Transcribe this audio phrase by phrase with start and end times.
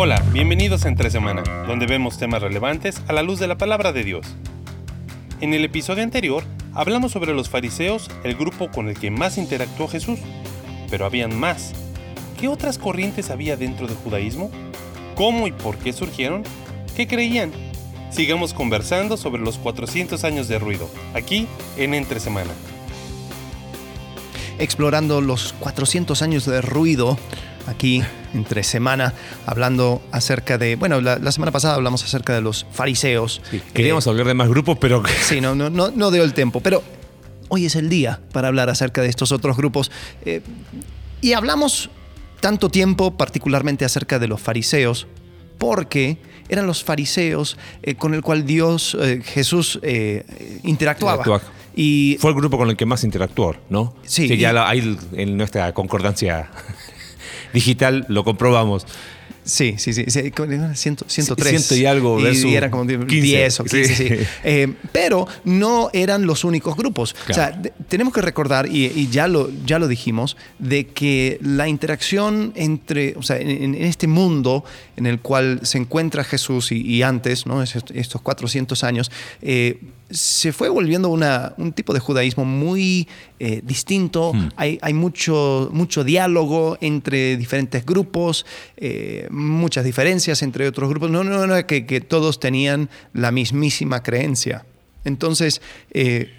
[0.00, 3.92] Hola, bienvenidos a Entre Semana, donde vemos temas relevantes a la luz de la palabra
[3.92, 4.24] de Dios.
[5.40, 9.88] En el episodio anterior hablamos sobre los fariseos, el grupo con el que más interactuó
[9.88, 10.20] Jesús.
[10.88, 11.72] Pero habían más.
[12.38, 14.52] ¿Qué otras corrientes había dentro del judaísmo?
[15.16, 16.44] ¿Cómo y por qué surgieron?
[16.94, 17.50] ¿Qué creían?
[18.12, 22.52] Sigamos conversando sobre los 400 años de ruido, aquí en Entre Semana.
[24.60, 27.18] Explorando los 400 años de ruido,
[27.68, 28.02] aquí
[28.34, 29.14] entre semana,
[29.46, 33.40] hablando acerca de, bueno, la, semana pasada hablamos acerca de los fariseos.
[33.74, 35.02] queríamos hablar de más grupos, pero...
[35.22, 36.82] Sí, no, no, no, no dio el tiempo, pero
[37.48, 39.90] hoy es el día para hablar acerca de estos otros grupos.
[40.24, 40.40] Eh,
[41.20, 41.90] y hablamos
[42.40, 45.06] tanto tiempo particularmente acerca de los fariseos,
[45.58, 49.80] porque eran los fariseos eh, con el cual Dios, eh, Jesús,
[50.62, 51.42] interactuaba.
[51.74, 53.94] Y Fue el grupo con el que más interactuó, ¿no?
[54.02, 54.36] Sí.
[54.36, 56.50] ya hay en nuestra concordancia
[57.52, 58.86] digital lo comprobamos.
[59.48, 60.04] Sí, sí, sí.
[60.04, 61.06] 103.
[61.48, 64.08] Ciento y algo versus y eran como 10 o 15, sí.
[64.44, 67.16] Eh, pero no eran los únicos grupos.
[67.30, 72.52] O sea, tenemos que recordar, y, ya, lo, ya lo dijimos, de que la interacción
[72.56, 74.64] entre, o sea, en, este mundo
[74.96, 77.62] en el cual se encuentra Jesús y, antes, ¿no?
[77.62, 79.80] estos 400 años, eh,
[80.10, 84.32] se fue volviendo una, un tipo de judaísmo muy eh, distinto.
[84.32, 84.48] Hmm.
[84.56, 91.10] Hay, hay, mucho, mucho diálogo entre diferentes grupos, eh, muchas diferencias entre otros grupos.
[91.10, 94.64] No, no, no, que, que todos tenían la mismísima creencia.
[95.04, 96.32] Entonces, eh,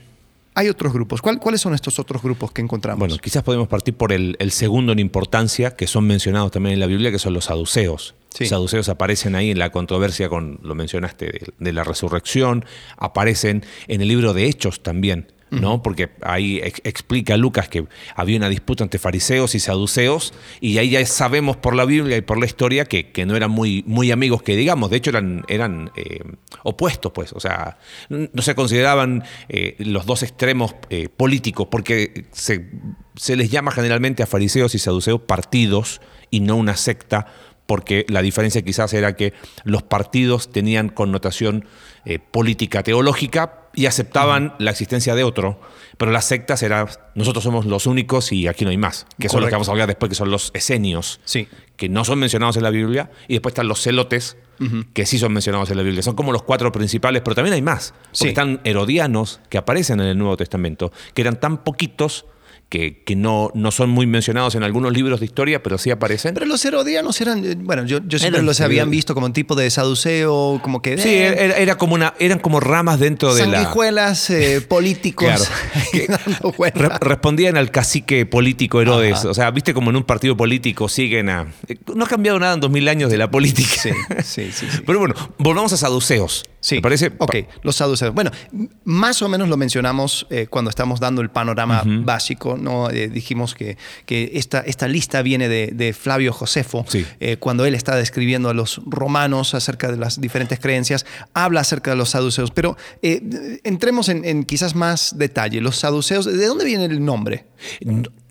[0.56, 1.22] hay otros grupos.
[1.22, 3.00] ¿Cuáles son estos otros grupos que encontramos?
[3.00, 6.88] Bueno, quizás podemos partir por el, segundo en importancia, que son mencionados también en la
[6.88, 8.16] Biblia, que son los saduceos.
[8.30, 12.66] Saduceos aparecen ahí en la controversia con, lo mencionaste, de la resurrección,
[12.98, 15.28] aparecen en el libro de Hechos también.
[15.52, 15.82] ¿no?
[15.82, 17.86] Porque ahí explica Lucas que
[18.16, 22.22] había una disputa entre fariseos y saduceos, y ahí ya sabemos por la Biblia y
[22.22, 25.92] por la historia que, no eran muy, muy amigos, que digamos, de hecho eran, eran
[25.96, 26.20] eh,
[26.64, 27.78] opuestos, pues, o sea,
[28.10, 32.70] no se consideraban eh, los dos extremos eh, políticos, porque se,
[33.16, 36.02] se les llama generalmente a fariseos y saduceos partidos
[36.32, 37.28] y no una secta
[37.70, 41.66] porque la diferencia quizás era que los partidos tenían connotación
[42.32, 45.60] política teológica, y aceptaban la existencia de otro,
[45.98, 49.42] pero las sectas eran, nosotros somos los únicos y aquí no hay más, que son
[49.42, 51.48] los que vamos a hablar después, que son los esenios, sí.
[51.76, 54.38] que no son mencionados en la Biblia, y después están los celotes,
[54.94, 56.02] que sí son mencionados en la Biblia.
[56.02, 60.08] Son como los cuatro principales, pero también hay más, porque están herodianos que aparecen en
[60.08, 62.26] el Nuevo Testamento, que eran tan poquitos
[62.70, 66.36] que, no, no, son muy mencionados en algunos libros de historia, pero sí aparecen.
[66.36, 69.56] Pero los herodianos eran, eh, bueno, yo, yo siempre los habían visto como un tipo
[69.56, 70.98] de saduceo, como que...
[71.00, 73.58] Sí, era, como una, eran como ramas dentro de la...
[73.58, 75.50] Sanguijuelas eh, políticos.
[77.02, 79.26] respondían al cacique político Herodes.
[79.26, 81.52] O sea, viste como en un partido político siguen a...
[81.96, 83.82] No ha cambiado nada en dos mil años de la política.
[83.82, 83.92] Sí,
[84.24, 86.46] sí, sí, Pero bueno, volvamos a saduceos.
[86.62, 86.76] Sí.
[86.76, 87.12] ¿Me parece?
[87.18, 88.14] Ok, los saduceos.
[88.14, 88.32] Bueno,
[88.84, 92.90] más o menos lo mencionamos eh, cuando estamos dando el panorama básico ¿no?
[92.90, 96.86] Eh, dijimos que, que esta, esta, lista viene de, Flavio Josefo,
[97.20, 101.92] eh, cuando él está describiendo a los romanos acerca de las diferentes creencias, habla acerca
[101.92, 102.52] de los saduceos.
[102.52, 105.62] Pero entremos en, quizás más detalle.
[105.62, 107.46] Los saduceos, ¿de dónde viene el nombre?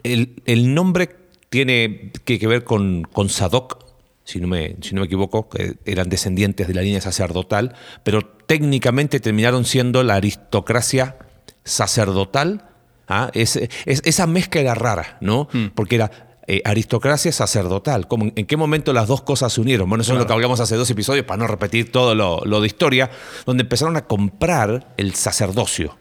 [0.03, 1.10] El, nombre
[1.50, 3.88] tiene que, ver con, con Sadoc,
[4.28, 8.21] si no, me, si no me equivoco, que eran descendientes de la línea sacerdotal, pero
[8.21, 11.16] técnicamente terminaron siendo la aristocracia
[11.65, 12.69] sacerdotal
[13.09, 13.31] ¿ah?
[13.33, 15.49] esa mezcla era rara, ¿no?
[15.50, 15.69] Mm.
[15.75, 18.06] Porque era eh, aristocracia sacerdotal.
[18.37, 19.89] ¿En qué momento las dos cosas se unieron?
[19.89, 22.60] Bueno, eso es lo que hablamos hace dos episodios, para no repetir todo lo, lo
[22.60, 23.10] de historia,
[23.47, 25.97] donde empezaron a comprar el sacerdocio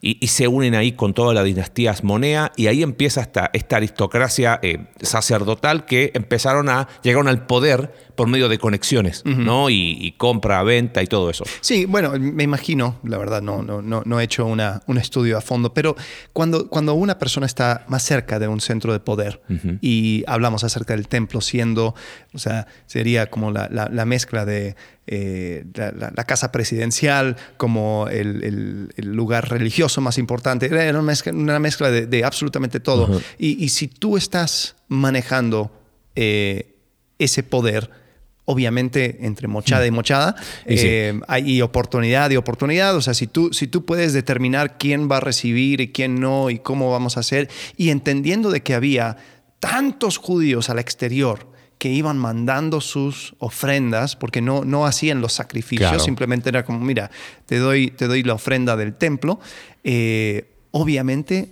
[0.00, 4.86] y, se unen ahí con toda la dinastía Asmonea y ahí empieza esta, aristocracia eh,
[5.00, 9.70] sacerdotal que empezaron a, llegaron al poder por medio de conexiones, ¿no?
[9.70, 11.44] Y, compra, venta y todo eso.
[11.60, 15.38] Sí, bueno, me imagino, la verdad, no, no, no, no he hecho una, un estudio
[15.38, 15.94] a fondo, pero
[16.32, 19.40] cuando, cuando una persona está más cerca de un centro de poder
[19.80, 21.94] y hablamos acerca del templo siendo,
[22.34, 24.74] o sea, sería como la, la mezcla de
[25.10, 30.66] eh, la, casa presidencial como el, lugar religioso más importante.
[30.66, 33.22] Era una mezcla, de, absolutamente todo.
[33.38, 35.70] y, si tú estás manejando
[36.16, 36.74] eh,
[37.18, 37.90] ese poder,
[38.50, 40.34] obviamente entre mochada y mochada,
[40.64, 42.96] eh, hay oportunidad y oportunidad.
[42.96, 46.48] O sea, si tú, si tú puedes determinar quién va a recibir y quién no
[46.48, 49.18] y cómo vamos a hacer, y entendiendo de que había
[49.60, 51.46] tantos judíos al exterior,
[51.76, 57.10] que iban mandando sus ofrendas, porque no, no hacían los sacrificios, simplemente era como, mira,
[57.44, 59.40] te doy, te doy la ofrenda del templo,
[59.84, 61.50] eh, obviamente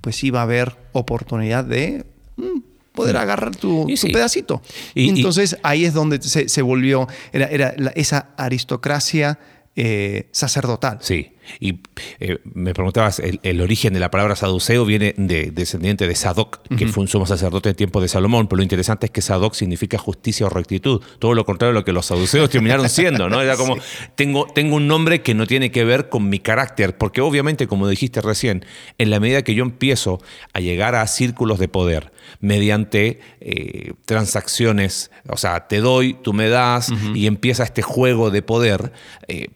[0.00, 2.06] pues iba a haber oportunidad de
[2.36, 2.67] mm,
[2.98, 4.60] poder agarrar tu, pedacito.
[4.92, 9.38] Y, Entonces ahí es donde se, volvió, era, era esa aristocracia
[9.76, 10.98] eh, sacerdotal.
[11.00, 11.30] Sí.
[11.60, 11.80] Y
[12.20, 16.86] eh, me preguntabas, el, origen de la palabra saduceo viene de, descendiente de Sadoc, que
[16.86, 19.98] fue un sumo sacerdote en tiempo de Salomón, pero lo interesante es que Sadoc significa
[19.98, 23.40] justicia o rectitud, todo lo contrario de lo que los saduceos terminaron siendo, ¿no?
[23.42, 23.76] Era como,
[24.14, 27.88] tengo, tengo un nombre que no tiene que ver con mi carácter, porque obviamente, como
[27.88, 28.64] dijiste recién,
[28.98, 30.20] en la medida que yo empiezo
[30.52, 36.48] a llegar a círculos de poder mediante eh, transacciones, o sea, te doy, tú me
[36.48, 38.92] das, y empieza este juego de poder,
[39.28, 39.48] eh,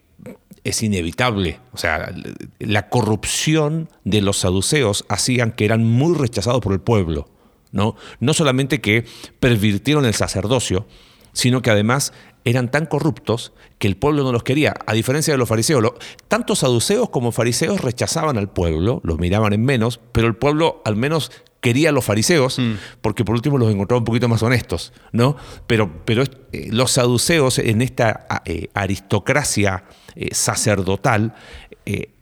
[0.63, 1.59] es inevitable.
[1.73, 2.13] O sea,
[2.59, 7.27] la corrupción de los saduceos hacían que eran muy rechazados por el pueblo.
[7.73, 7.95] ¿no?
[8.19, 9.03] no solamente que
[9.39, 10.87] pervirtieron el sacerdocio,
[11.33, 12.13] sino que además
[12.45, 14.73] eran tan corruptos que el pueblo no los quería.
[14.85, 15.83] A diferencia de los fariseos,
[16.27, 20.95] tanto saduceos como fariseos rechazaban al pueblo, los miraban en menos, pero el pueblo al
[20.95, 21.31] menos
[21.61, 22.73] quería a los fariseos, mm.
[23.01, 25.37] porque por último los encontraba un poquito más honestos, ¿no?
[25.65, 31.35] Pero, pero eh, los saduceos en esta eh, aristocracia eh, sacerdotal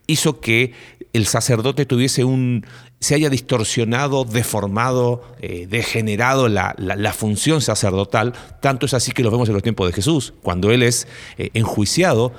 [0.08, 0.74] hizo que
[1.14, 2.66] el sacerdote tuviese un
[3.00, 5.24] se haya distorsionado, deformado,
[5.68, 8.34] degenerado la, función sacerdotal.
[8.60, 10.34] Tanto es así que lo vemos en los tiempos de Jesús.
[10.44, 11.08] Cuando él es
[11.38, 12.32] enjuiciado,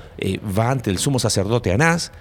[0.56, 2.12] va ante el sumo sacerdote Anás,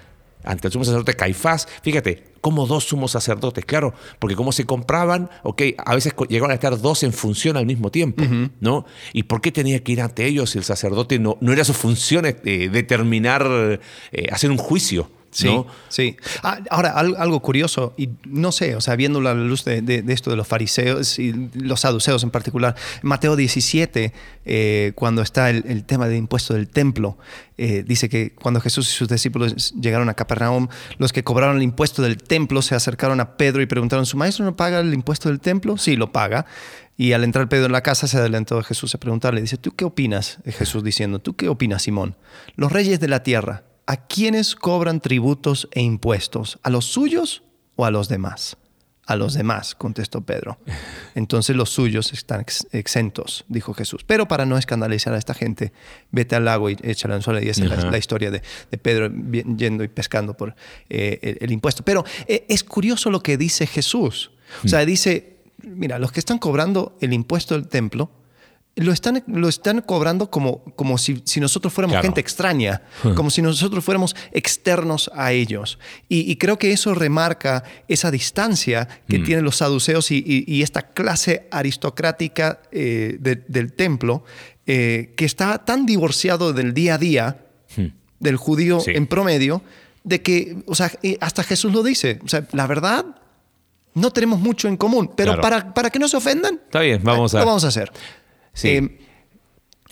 [0.44, 1.68] ante el sumo sacerdote Caifás.
[1.82, 6.54] Fíjate, como dos sumos sacerdotes, claro, porque como se compraban, ok, a veces llegaban a
[6.54, 8.24] estar dos en función al mismo tiempo,
[8.60, 8.84] ¿no?
[9.12, 11.72] ¿Y por qué tenía que ir ante ellos si el sacerdote no, no era su
[11.72, 13.80] función eh, determinar,
[14.12, 15.10] eh, hacer un juicio?
[15.32, 15.48] Sí,
[15.88, 16.16] sí.
[16.42, 20.28] Ah, ahora, algo, curioso, y no sé, o sea, viéndolo a la luz de, esto
[20.28, 24.12] de los fariseos y los saduceos en particular, Mateo 17,
[24.44, 27.16] eh, cuando está el, tema del impuesto del templo,
[27.56, 30.68] eh, dice que cuando Jesús y sus discípulos llegaron a Capernaum,
[30.98, 34.44] los que cobraron el impuesto del templo se acercaron a Pedro y preguntaron, ¿su maestro
[34.44, 35.78] no paga el impuesto del templo?
[35.78, 36.44] Sí, lo paga.
[36.98, 39.74] Y al entrar Pedro en la casa se adelantó a Jesús a preguntarle, dice, ¿tú
[39.74, 40.40] qué opinas?
[40.44, 42.16] Jesús diciendo, ¿tú qué opinas, Simón?
[42.54, 46.58] Los reyes de la tierra ¿a quiénes cobran tributos e impuestos?
[46.62, 47.42] ¿A los suyos
[47.76, 48.56] o a los demás?
[49.04, 50.58] A los demás, contestó Pedro.
[51.14, 54.02] Entonces los suyos están exentos, dijo Jesús.
[54.06, 55.74] Pero para no escandalizar a esta gente,
[56.10, 57.42] vete al lago y echa la anzuela.
[57.42, 58.40] Y esa es la, historia de,
[58.78, 59.12] Pedro
[59.58, 60.54] yendo y pescando por
[60.88, 61.84] eh, el, impuesto.
[61.84, 64.30] Pero eh, es curioso lo que dice Jesús.
[64.64, 68.10] O sea, dice, mira, los que están cobrando el impuesto del templo
[68.74, 72.82] lo están, lo están cobrando como, como si, si nosotros fuéramos gente extraña,
[73.14, 75.78] como si nosotros fuéramos externos a ellos.
[76.08, 79.24] Y, creo que eso remarca esa distancia que mm.
[79.24, 84.24] tienen los saduceos y, esta clase aristocrática eh, del templo,
[84.66, 87.44] eh, que está tan divorciado del día a día
[87.76, 87.86] hmm.
[88.20, 89.62] del judío en promedio,
[90.04, 90.90] de que, o sea,
[91.20, 93.04] hasta Jesús lo dice, o sea, la verdad,
[93.94, 97.34] no tenemos mucho en común, pero para, para que no se ofendan, Está bien, vamos
[97.34, 97.40] a...
[97.40, 97.92] lo vamos a hacer.
[98.62, 98.98] Eh,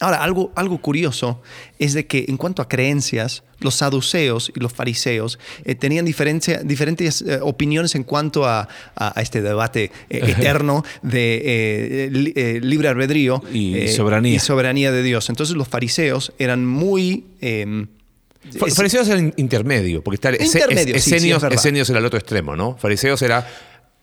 [0.01, 1.43] ahora, algo, algo curioso
[1.79, 7.23] es de que en cuanto a creencias, los saduceos y los fariseos eh, tenían diferentes
[7.23, 8.69] eh, opiniones en cuanto a,
[9.17, 14.35] este debate eterno de libre albedrío y soberanía.
[14.35, 14.93] y, soberanía.
[14.93, 15.29] de Dios.
[15.29, 17.25] Entonces los fariseos eran muy...
[17.41, 17.87] Em,
[18.75, 22.77] fariseos eran intermedio, porque estar Esenios, era el otro extremo, ¿no?
[22.79, 23.47] Fariseos era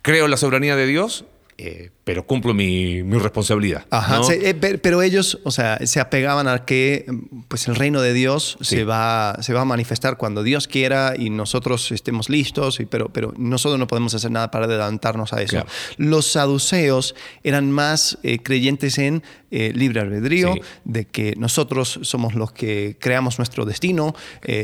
[0.03, 1.25] creo en la soberanía de Dios
[1.59, 3.85] eh, pero cumplo mi, responsabilidad.
[3.89, 7.05] Ajá, eh, pero ellos, o sea, se apegaban a que
[7.47, 11.31] pues el reino de Dios se, va, se va a manifestar cuando Dios quiera y
[11.31, 15.65] nosotros estemos listos, y, pero, pero nosotros no podemos hacer nada para adelantarnos a eso.
[15.97, 22.97] Los saduceos eran más eh, creyentes en libre albedrío, de que nosotros somos los que
[22.99, 24.15] creamos nuestro destino,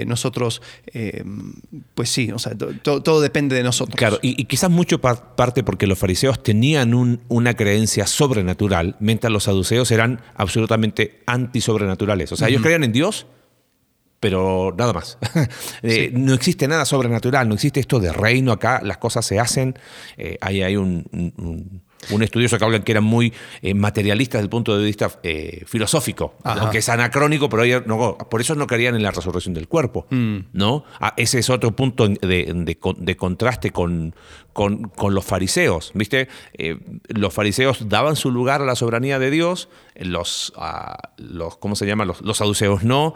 [0.06, 0.62] nosotros,
[1.96, 3.96] pues sí, o sea, todo depende de nosotros.
[3.96, 6.94] Claro, y, y quizás mucho parte porque los fariseos tenían
[7.28, 12.32] una creencia sobrenatural, mientras los saduceos eran absolutamente antisobrenaturales.
[12.32, 13.28] O sea, ellos creían en Dios,
[14.20, 15.18] pero nada más.
[15.86, 19.78] Eh, no existe nada sobrenatural, no existe esto de reino acá, las cosas se hacen.
[20.18, 21.82] Eh, ahí hay un un
[22.22, 26.36] estudioso que hablan que eran muy eh, materialistas desde el punto de vista eh, filosófico,
[26.44, 30.06] aunque es anacrónico, pero no, por eso no creían en la resurrección del cuerpo.
[30.10, 30.38] Mm.
[30.54, 30.84] ¿no?
[31.00, 34.16] Ah, ese es otro punto de, contraste con,
[34.54, 35.92] con, los fariseos.
[35.94, 36.28] ¿viste?
[36.58, 40.54] Eh, los fariseos daban su lugar a la soberanía de Dios, los,
[41.18, 42.06] los ¿cómo se llama?
[42.06, 43.16] Los, los saduceos no.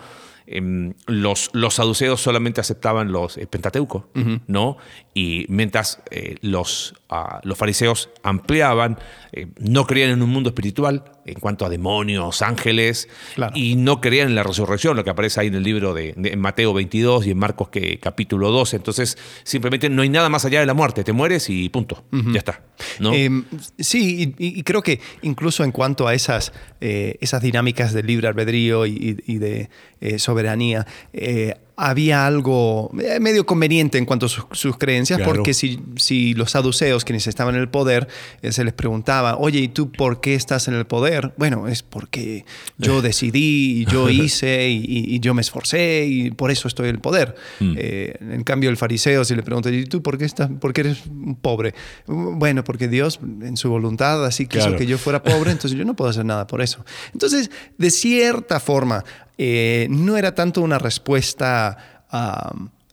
[0.49, 4.05] Em, los, los saduceos solamente aceptaban los eh, pentateucos,
[4.47, 4.77] ¿no?
[5.13, 8.97] Y mientras eh, los, ah, los fariseos ampliaban,
[9.33, 13.09] eh, no creían en un mundo espiritual, en cuanto a demonios, ángeles,
[13.53, 16.73] y no creían en la resurrección, lo que aparece ahí en el libro de, Mateo
[16.73, 18.77] 22 y en Marcos que, capítulo 12.
[18.77, 22.39] Entonces, simplemente no hay nada más allá de la muerte, te mueres y punto, ya
[22.39, 22.61] está.
[22.99, 23.45] Em,
[23.77, 28.85] sí, y, creo que incluso en cuanto a esas, eh, esas dinámicas de libre albedrío
[28.85, 29.69] y, de
[30.01, 35.79] eh, soberanía, eh, había algo eh, medio conveniente en cuanto a sus, creencias, porque si,
[35.95, 38.07] si, los saduceos, quienes estaban en el poder,
[38.41, 41.33] eh, se les preguntaba, oye, ¿y tú por qué estás en el poder?
[41.37, 42.45] Bueno, es porque
[42.79, 47.01] yo decidí, y yo hice, y, yo me esforcé, y por eso estoy en el
[47.01, 47.35] poder.
[47.59, 47.75] Hmm.
[47.77, 50.81] Eh, en cambio, el fariseo, si le pregunta, ¿y tú por qué, estás, por qué
[50.81, 51.03] eres
[51.41, 51.75] pobre?
[52.07, 55.95] Bueno, porque Dios, en su voluntad, así quiso que yo fuera pobre, entonces yo no
[55.95, 56.83] puedo hacer nada por eso.
[57.13, 59.03] Entonces, de cierta forma,
[59.37, 62.03] eh, no era tanto una respuesta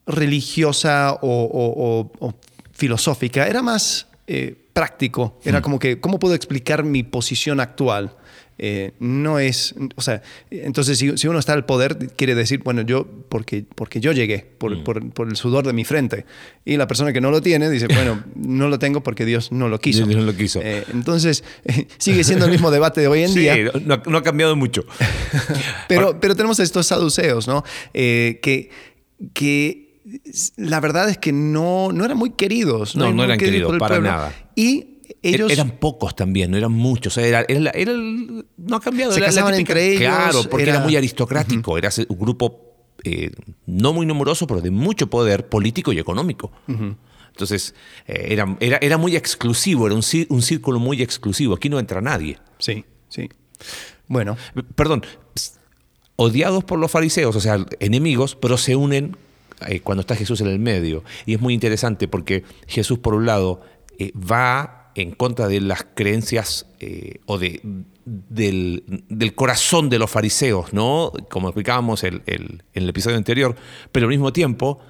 [0.06, 2.32] religiosa o,
[2.72, 5.38] filosófica, era más eh, práctico.
[5.44, 5.62] Era mm.
[5.62, 8.16] como que, ¿cómo puedo explicar mi posición actual?
[8.56, 13.06] Eh, no es, o sea, entonces si, uno está al poder, quiere decir, bueno, yo,
[13.28, 15.28] porque, porque yo llegué, por, mm.
[15.28, 16.24] el sudor de mi frente.
[16.64, 19.68] Y la persona que no lo tiene dice, bueno, no lo tengo porque Dios no
[19.68, 20.06] lo quiso.
[20.06, 20.60] Dios no lo quiso.
[20.62, 21.42] Eh, entonces,
[21.98, 23.56] sigue siendo el mismo debate de hoy en día.
[23.84, 24.84] No, no, ha cambiado mucho.
[25.88, 27.64] pero, pero tenemos estos saduceos, ¿no?
[27.92, 28.70] Eh, que,
[29.32, 29.84] que
[30.56, 32.94] la verdad es que no, no eran muy queridos.
[32.94, 34.32] No, no, eran queridos, para nada.
[34.54, 37.16] Y Er, eran pocos también, no eran muchos.
[37.18, 37.46] Era,
[38.56, 39.12] no ha cambiado.
[39.12, 40.00] Se casaban entre ellos.
[40.00, 41.76] Claro, porque era, muy aristocrático.
[41.76, 43.30] Era un grupo eh,
[43.66, 46.52] no muy numeroso, pero de mucho poder político y económico.
[46.66, 47.74] Entonces,
[48.06, 51.54] eh, era, era, era, muy exclusivo, era un, un, círculo muy exclusivo.
[51.54, 52.38] Aquí no entra nadie.
[52.58, 53.28] Sí, sí.
[54.08, 54.36] Bueno.
[54.74, 55.04] Perdón,
[56.16, 59.16] odiados por los fariseos, o sea, enemigos, pero se unen
[59.66, 61.04] eh, cuando está Jesús en el medio.
[61.26, 63.60] Y es muy interesante porque Jesús, por un lado,
[64.14, 67.60] va en contra de las creencias eh, o de,
[68.04, 71.12] del, corazón de los fariseos, ¿no?
[71.30, 73.56] Como explicábamos en el episodio anterior,
[73.92, 74.80] pero al mismo tiempo,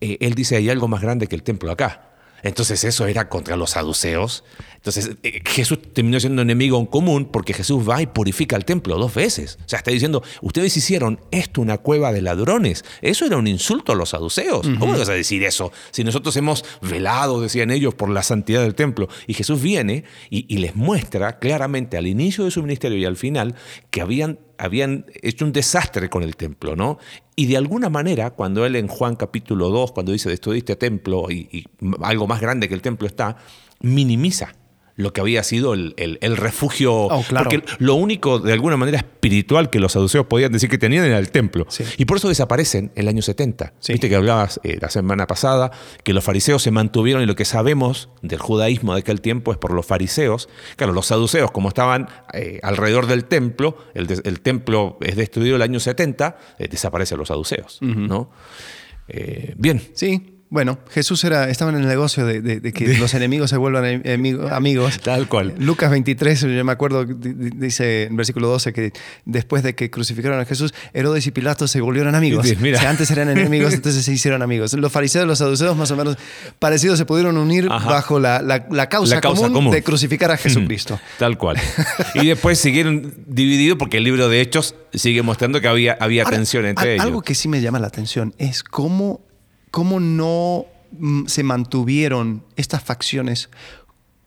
[0.00, 2.11] eh, él dice, hay algo más grande que el templo acá.
[2.42, 4.44] Entonces eso era contra los saduceos.
[4.76, 8.96] Entonces eh, Jesús terminó siendo enemigo en común porque Jesús va y purifica el templo
[8.98, 9.58] dos veces.
[9.64, 12.84] O sea, está diciendo, ustedes hicieron esto una cueva de ladrones.
[13.00, 14.66] Eso era un insulto a los saduceos.
[14.78, 15.72] ¿Cómo vas a decir eso?
[15.90, 19.08] Si nosotros hemos velado, decían ellos, por la santidad del templo.
[19.26, 23.16] Y Jesús viene y, y les muestra claramente al inicio de su ministerio y al
[23.16, 23.54] final
[23.90, 26.98] que habían habían hecho un desastre con el templo, ¿no?
[27.36, 31.48] Y de alguna manera, cuando él en Juan capítulo 2, cuando dice, destruiste templo y,
[31.50, 31.64] y
[32.02, 33.36] algo más grande que el templo está,
[33.80, 34.54] minimiza
[34.96, 36.92] lo que había sido el, refugio.
[36.94, 41.04] Oh, porque lo único, de alguna manera, espiritual que los saduceos podían decir que tenían
[41.04, 41.66] era el templo.
[41.96, 43.74] Y por eso desaparecen en el año 70.
[43.88, 45.70] Viste que hablabas eh, la semana pasada
[46.04, 49.58] que los fariseos se mantuvieron y lo que sabemos del judaísmo de aquel tiempo es
[49.58, 50.48] por los fariseos.
[50.76, 55.62] Claro, los saduceos, como estaban eh, alrededor del templo, el, templo es destruido en el
[55.62, 57.78] año 70, eh, desaparecen los saduceos.
[57.80, 58.30] ¿no?
[59.56, 59.82] bien.
[59.94, 64.02] Sí, bueno, Jesús era, estaba en el negocio de, que los enemigos se vuelvan
[64.52, 65.00] amigos.
[65.00, 65.54] Tal cual.
[65.58, 68.92] Lucas 23, yo me acuerdo, dice en versículo 12 que
[69.24, 72.46] después de que crucificaron a Jesús, Herodes y Pilatos se volvieron amigos.
[72.60, 72.86] Mira.
[72.86, 74.74] antes eran enemigos, entonces se hicieron amigos.
[74.74, 76.18] Los fariseos y los saduceos, más o menos
[76.58, 78.42] parecidos, se pudieron unir bajo la,
[78.90, 81.00] causa, común, de crucificar a Jesucristo.
[81.18, 81.56] tal cual.
[82.14, 86.66] y después siguieron divididos porque el libro de Hechos sigue mostrando que había, había tensión
[86.66, 87.06] entre ellos.
[87.06, 89.31] Algo que sí me llama la atención es cómo
[89.72, 93.50] cómo no mm, se mantuvieron estas facciones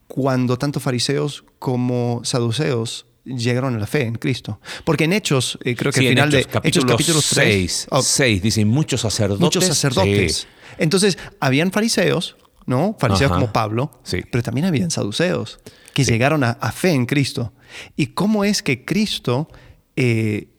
[0.07, 4.59] cuando tanto fariseos como saduceos llegaron a la fe en Cristo.
[4.83, 9.01] Porque en Hechos, eh, creo que al final de Hechos capítulo 6, 6, dicen muchos
[9.01, 9.41] sacerdotes.
[9.41, 10.47] Muchos sacerdotes.
[10.77, 12.35] Entonces, habían fariseos,
[12.65, 12.95] ¿no?
[12.99, 13.91] Fariseos como Pablo,
[14.31, 15.59] pero también habían saduceos
[15.93, 17.53] que llegaron a, fe en Cristo.
[17.95, 19.47] ¿Y cómo es que Cristo
[19.95, 20.49] eh,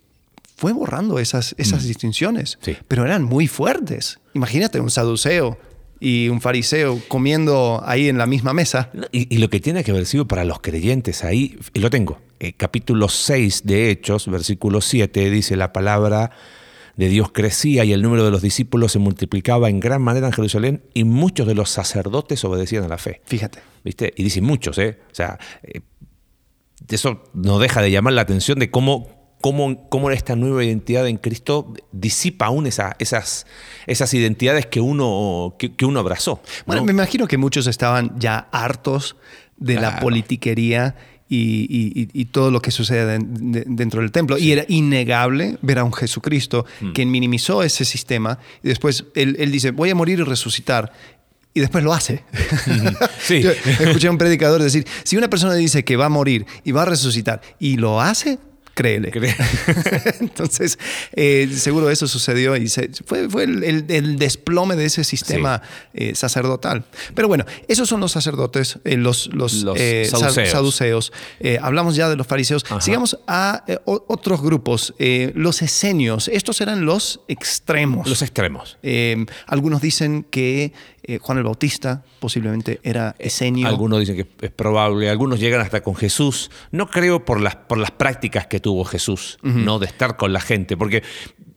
[0.56, 1.86] fue borrando esas, esas mm.
[1.86, 2.58] distinciones,
[2.88, 4.18] pero eran muy fuertes.
[4.34, 5.58] Imagínate un saduceo
[6.00, 8.90] y un fariseo comiendo ahí en la misma mesa.
[9.12, 12.54] Y, lo que tiene que haber sido para los creyentes ahí, y lo tengo, eh,
[12.54, 16.30] capítulo 6 de Hechos, versículo 7, dice la palabra
[16.96, 20.32] de Dios crecía y el número de los discípulos se multiplicaba en gran manera en
[20.32, 23.20] Jerusalén y muchos de los sacerdotes obedecían a la fe.
[23.26, 23.58] Fíjate.
[23.84, 24.14] ¿Viste?
[24.16, 24.98] Y dice muchos, ¿eh?
[25.12, 25.80] O sea, eh,
[26.88, 29.15] eso no deja de llamar la atención de cómo
[29.46, 33.46] cómo, cómo esta nueva identidad en Cristo disipa aún esas,
[33.86, 36.42] esas identidades que uno, que, uno abrazó.
[36.66, 39.14] Bueno, me imagino que muchos estaban ya hartos
[39.56, 40.96] de la politiquería
[41.28, 44.36] y, todo lo que sucede dentro del templo.
[44.36, 46.90] Y era innegable ver a un Jesucristo mm.
[46.90, 50.92] quien minimizó ese sistema y después él, él, dice, voy a morir y resucitar.
[51.54, 52.24] y después lo hace.
[53.20, 53.44] Sí.
[53.80, 56.82] escuché a un predicador decir, si una persona dice que va a morir y va
[56.82, 58.40] a resucitar y lo hace,
[58.76, 59.10] créele.
[60.20, 60.78] Entonces,
[61.12, 62.68] eh, seguro eso sucedió y
[63.06, 65.62] fue, fue el, desplome de ese sistema
[65.94, 66.84] eh, sacerdotal.
[67.14, 69.64] Pero bueno, esos son los sacerdotes, eh, los, los,
[70.50, 71.12] saduceos.
[71.62, 72.66] hablamos ya de los fariseos.
[72.80, 76.28] Sigamos a otros grupos, los esenios.
[76.28, 78.06] Estos eran los extremos.
[78.06, 78.76] Los extremos.
[79.46, 80.74] algunos dicen que
[81.20, 83.68] Juan el Bautista posiblemente era esenio.
[83.68, 86.50] Algunos dicen que es probable, algunos llegan hasta con Jesús.
[86.72, 89.78] No creo por las, por las prácticas que tuvo Jesús, ¿no?
[89.78, 90.76] De estar con la gente.
[90.76, 91.02] Porque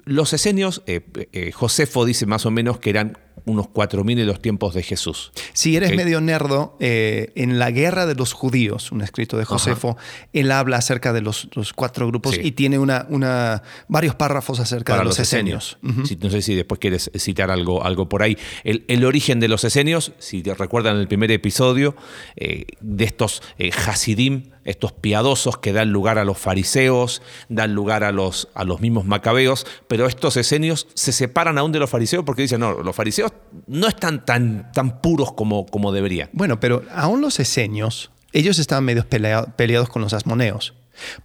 [0.06, 1.02] los esenios, eh,
[1.34, 5.32] eh, Josefo dice más o menos que eran unos 4.000 en los tiempos de Jesús.
[5.54, 9.98] Si eres medio nerdo, eh, en la guerra de los judíos, un escrito de Josefo,
[10.34, 15.04] él habla acerca de los, cuatro grupos y tiene una, una, varios párrafos acerca de
[15.04, 15.78] los, esenios.
[15.82, 18.38] no sé si después quieres citar algo, algo por ahí.
[18.64, 21.96] El, origen de los esenios, si te recuerdan el primer episodio,
[22.36, 28.04] eh, de estos eh, Hasidim, estos piadosos que dan lugar a los fariseos, dan lugar
[28.04, 32.24] a los, a los mismos macabeos, pero estos esenios se separan aún de los fariseos
[32.24, 33.29] porque dicen, no, los fariseos
[33.68, 36.30] no están tan, tan puros como, como deberían.
[36.34, 40.74] Bueno, pero aún los esenios, ellos estaban medio peleados con los asmoneos.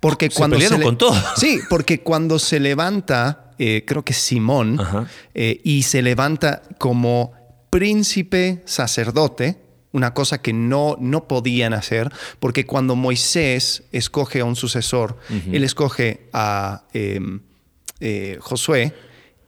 [0.01, 1.15] Porque cuando se, con todo.
[1.37, 4.81] Sí, porque cuando se levanta, eh, creo que Simón,
[5.35, 7.33] eh, y se levanta como
[7.71, 9.59] príncipe sacerdote,
[9.93, 15.19] una cosa que no, no podían hacer, porque cuando Moisés escoge a un sucesor,
[15.51, 17.41] él escoge a em,
[18.01, 18.93] eh, Josué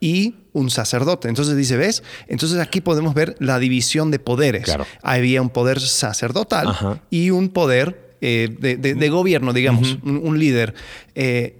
[0.00, 1.28] y un sacerdote.
[1.28, 2.02] Entonces dice, ¿ves?
[2.28, 4.74] Entonces aquí podemos ver la división de poderes.
[5.02, 10.74] Había un poder sacerdotal y un poder eh, de, gobierno, digamos, un, líder.
[11.14, 11.58] Eh,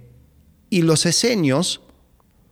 [0.69, 1.81] y los esenios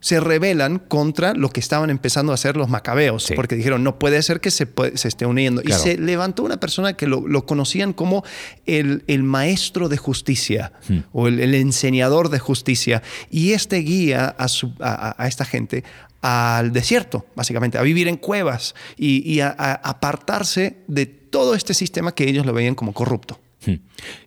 [0.05, 4.21] se rebelan contra lo que estaban empezando a hacer los macabeos, porque dijeron, no puede
[4.21, 5.63] ser que se, se esté uniendo.
[5.65, 8.23] Y se levantó una persona que lo, conocían como
[8.67, 10.97] el, el, maestro de justicia hmm.
[11.11, 15.83] o el, enseñador de justicia, y este guía a, a, esta gente
[16.25, 19.49] al desierto, básicamente, a vivir en cuevas y, a,
[19.83, 23.39] apartarse de todo este sistema que ellos lo veían como corrupto.
[23.65, 23.75] Hmm.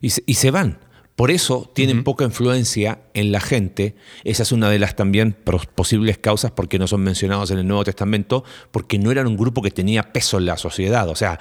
[0.01, 0.79] y se van.
[1.19, 3.93] Por eso tienen poca influencia en la gente.
[4.23, 5.35] Esa es una de las también
[5.75, 9.35] posibles causas por qué no son mencionados en el Nuevo Testamento, porque no eran un
[9.35, 11.09] grupo que tenía peso en la sociedad.
[11.09, 11.37] O sea,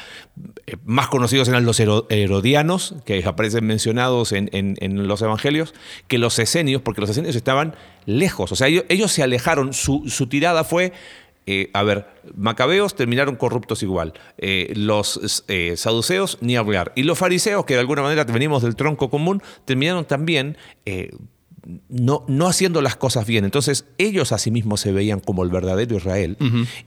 [0.66, 5.74] eh, más conocidos eran los herodianos, que aparecen mencionados en, los evangelios,
[6.08, 8.50] que los esenios, porque los esenios estaban lejos.
[8.50, 9.74] O sea, ellos, se alejaron.
[9.74, 10.92] su tirada fue
[11.50, 12.04] eh, a ver,
[12.36, 17.80] macabeos terminaron corruptos igual, eh, los eh, saduceos ni hablar, y los fariseos, que de
[17.80, 20.58] alguna manera venimos del tronco común, terminaron también
[21.88, 23.44] no, no, haciendo las cosas bien.
[23.44, 26.36] Entonces ellos a sí mismos se veían como el verdadero Israel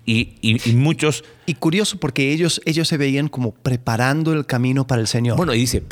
[0.06, 1.24] y, muchos...
[1.46, 5.38] Y curioso porque ellos, ellos se veían como preparando el camino para el Señor.
[5.38, 5.84] Bueno, y dice,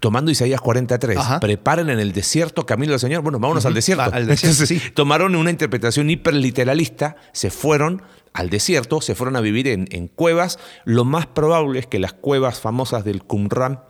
[0.00, 3.22] tomando Isaías 43, preparen en el desierto camino del Señor.
[3.22, 4.04] Bueno, vámonos al desierto.
[4.04, 4.80] al desierto sí.
[4.94, 8.02] Tomaron una interpretación hiperliteralista, se fueron
[8.34, 10.58] al desierto, se fueron a vivir en, en, cuevas.
[10.84, 13.80] Lo más probable es que las cuevas famosas del Qumran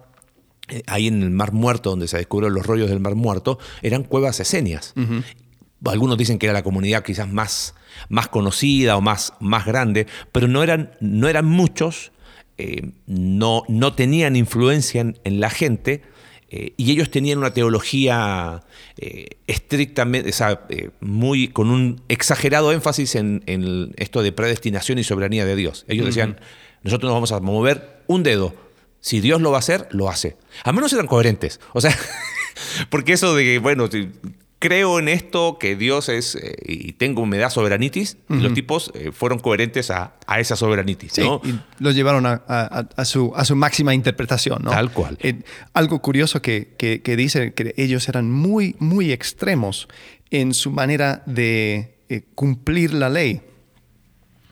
[0.86, 4.40] ahí en el Mar Muerto, donde se descubrieron los rollos del Mar Muerto, eran cuevas
[4.40, 4.94] esenias.
[5.84, 7.74] Algunos dicen que era la comunidad quizás más,
[8.08, 12.12] más conocida o más, más grande, pero no eran, no eran muchos,
[12.56, 16.02] eh, no, no, tenían influencia en, la gente.
[16.50, 18.64] Eh, y ellos tenían una teología
[19.46, 20.66] estrictamente, o sea,
[21.00, 25.84] muy, con un exagerado énfasis en, esto de predestinación y soberanía de Dios.
[25.88, 26.40] Ellos decían,
[26.82, 28.54] nosotros nos vamos a mover un dedo,
[29.08, 30.36] si Dios lo va a hacer, lo hace.
[30.64, 31.60] A menos eran coherentes.
[31.72, 31.96] O sea,
[32.90, 33.88] porque eso de que, bueno,
[34.58, 39.10] creo en esto, que Dios es, eh, y tengo, me da soberanitis, los tipos eh,
[39.10, 41.16] fueron coherentes a, esa soberanitis.
[41.20, 41.40] ¿no?
[41.42, 44.62] y lo llevaron a, su, a su máxima interpretación.
[44.62, 44.72] ¿no?
[44.72, 45.16] Tal cual.
[45.22, 45.40] Eh,
[45.72, 49.88] algo curioso que, que, dice que ellos eran muy, muy extremos
[50.30, 51.94] en su manera de
[52.34, 53.40] cumplir la ley.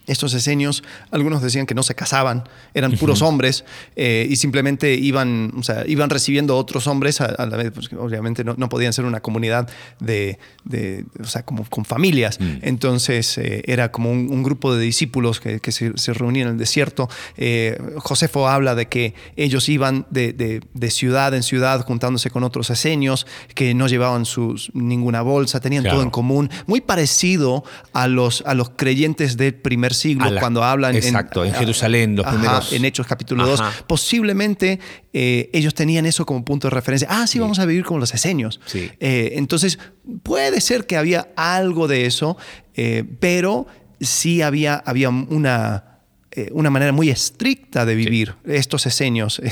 [0.06, 3.64] Estos esenios, algunos decían que no se casaban, eran puros hombres
[3.96, 8.44] eh, y simplemente iban, o sea, iban recibiendo otros hombres a, la vez, porque obviamente
[8.44, 12.38] no, podían ser una comunidad de, de o sea, como con familias.
[12.40, 12.58] Mm.
[12.62, 17.08] Entonces eh, era como un, grupo de discípulos que, se, reunían en el desierto.
[17.36, 23.26] Eh, Josefo habla de que ellos iban de, ciudad en ciudad juntándose con otros esenios
[23.54, 28.54] que no llevaban sus, ninguna bolsa, tenían todo en común, muy parecido a los, a
[28.54, 32.72] los creyentes del primer siglo, cuando hablan exacto, en, Jerusalén, los primeros.
[32.72, 34.78] En Hechos capítulo 2, posiblemente
[35.12, 37.08] eh, ellos tenían eso como punto de referencia.
[37.10, 38.60] Ah, sí, vamos a vivir como los esenios.
[38.74, 39.78] Eh, entonces,
[40.22, 42.36] puede ser que había algo de eso,
[42.74, 43.66] eh, pero
[44.00, 45.95] sí había, había una
[46.36, 49.40] eh, una manera muy estricta de vivir estos esenios.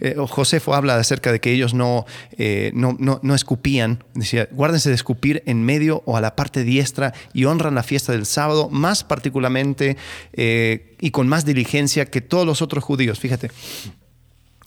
[0.00, 2.04] Eh, Josefo habla acerca de que ellos no,
[2.72, 7.44] no, no, escupían, decía, guárdense de escupir en medio o a la parte diestra y
[7.44, 9.96] honran la fiesta del sábado más particularmente
[10.32, 13.18] y con más diligencia que todos los otros judíos.
[13.18, 13.50] Fíjate.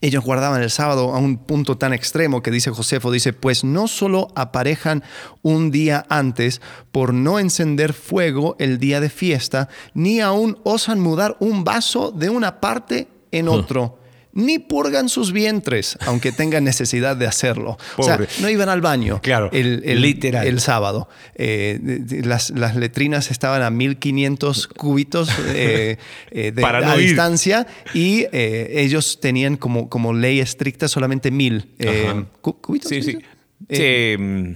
[0.01, 3.87] Ellos guardaban el sábado a un punto tan extremo que dice Josefo, dice, pues no
[3.87, 5.03] solo aparejan
[5.41, 11.35] un día antes por no encender fuego el día de fiesta, ni aún osan mudar
[11.39, 13.98] un vaso de una parte en otro
[14.33, 17.77] ni purgan sus vientres, aunque tengan necesidad de hacerlo.
[17.97, 20.45] O sea, no iban al baño claro, el, el, literal.
[20.45, 21.09] el sábado.
[21.35, 21.79] Eh,
[22.23, 25.97] las, las, letrinas estaban a 1500 cúbitos eh,
[26.31, 32.89] eh, de, a distancia y ellos tenían como, como ley estricta solamente 1000 cúbitos.
[32.89, 34.17] Sí, sí.
[34.17, 34.55] Mm,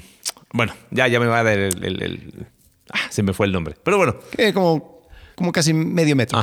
[0.53, 2.47] bueno, ya, ya me va a dar el,
[2.91, 3.75] ah, se me fue el nombre.
[3.83, 4.15] Pero bueno.
[4.53, 4.93] como
[5.35, 6.39] como casi medio metro.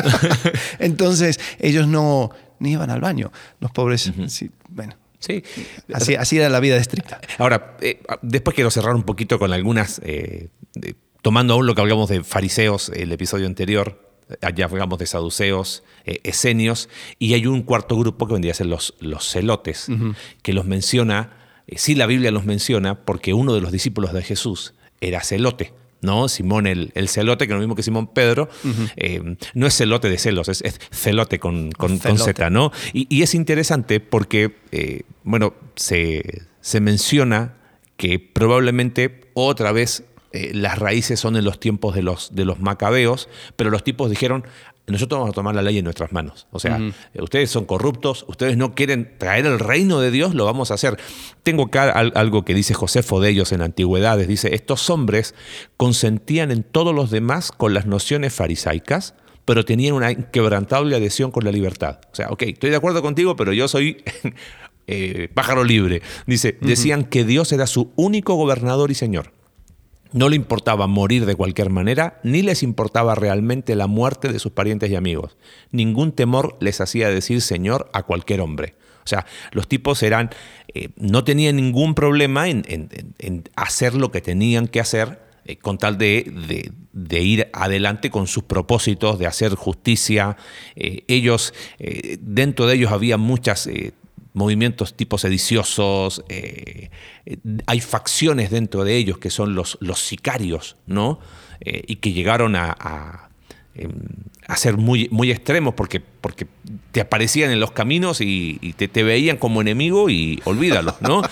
[0.78, 3.30] Entonces, ellos no, ni iban al baño.
[3.60, 4.96] Los pobres, sí, bueno.
[5.18, 5.42] Sí.
[5.92, 7.20] Así, así, era la vida estricta.
[7.38, 10.48] Ahora, eh, después quiero cerrar un poquito con algunas, eh,
[11.22, 14.02] tomando aún lo que hablamos de fariseos, el episodio anterior,
[14.42, 18.66] allá hablamos de saduceos, eh, esenios, y hay un cuarto grupo que vendría a ser
[18.66, 19.88] los, los celotes,
[20.42, 21.38] que los menciona,
[21.74, 25.72] sí la Biblia los menciona, porque uno de los discípulos de Jesús era celote.
[26.04, 26.28] ¿No?
[26.28, 28.48] Simón el, celote, que es lo mismo que Simón Pedro,
[28.96, 30.62] eh, no es celote de celos, es,
[30.92, 32.70] celote con, con, Z, ¿no?
[32.92, 37.54] Y, es interesante porque, eh, bueno, se, se, menciona
[37.96, 42.60] que probablemente otra vez eh, las raíces son en los tiempos de los, de los
[42.60, 44.44] macabeos, pero los tipos dijeron,
[44.86, 46.46] nosotros vamos a tomar la ley en nuestras manos.
[46.50, 46.78] O sea,
[47.18, 50.98] ustedes son corruptos, ustedes no quieren traer el reino de Dios, lo vamos a hacer.
[51.42, 54.28] Tengo acá algo que dice Josefo de ellos en Antigüedades.
[54.28, 55.34] Dice, estos hombres
[55.78, 59.14] consentían en todos los demás con las nociones farisaicas,
[59.46, 62.00] pero tenían una inquebrantable adhesión con la libertad.
[62.12, 64.02] O sea, ok, estoy de acuerdo contigo, pero yo soy
[64.86, 66.02] eh, pájaro libre.
[66.26, 69.32] Dice, decían que Dios era su único gobernador y señor.
[70.14, 74.52] No le importaba morir de cualquier manera, ni les importaba realmente la muerte de sus
[74.52, 75.36] parientes y amigos.
[75.72, 78.76] Ningún temor les hacía decir Señor a cualquier hombre.
[79.04, 80.30] O sea, los tipos eran,
[80.72, 82.64] eh, no tenían ningún problema en,
[83.56, 86.70] hacer lo que tenían que hacer eh, con tal de,
[87.10, 90.36] ir adelante con sus propósitos, de hacer justicia.
[90.76, 91.54] Eh, ellos,
[92.20, 93.68] dentro de ellos había muchas
[94.34, 96.90] movimientos tipo sediciosos, eh,
[97.24, 101.20] eh, hay facciones dentro de ellos que son los, los sicarios, ¿no?
[101.60, 103.30] Eh, y que llegaron a,
[103.74, 103.92] em,
[104.46, 106.46] a ser muy, muy extremos porque, porque
[106.92, 111.22] te aparecían en los caminos y, te, veían como enemigo y olvídalo, ¿no?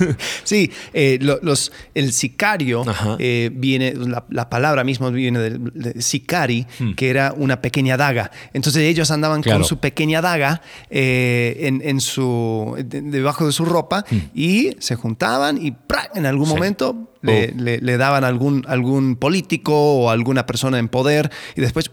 [0.44, 2.84] sí, eh, los, el sicario
[3.18, 3.94] eh, viene,
[4.30, 6.92] la, palabra misma viene del sicari, hmm.
[6.92, 8.30] que era una pequeña daga.
[8.52, 14.16] Entonces ellos andaban con su pequeña daga eh, en, su, debajo de su ropa hmm.
[14.34, 15.76] y se juntaban y
[16.14, 21.90] en algún momento le, daban algún, algún político o alguna persona en poder y después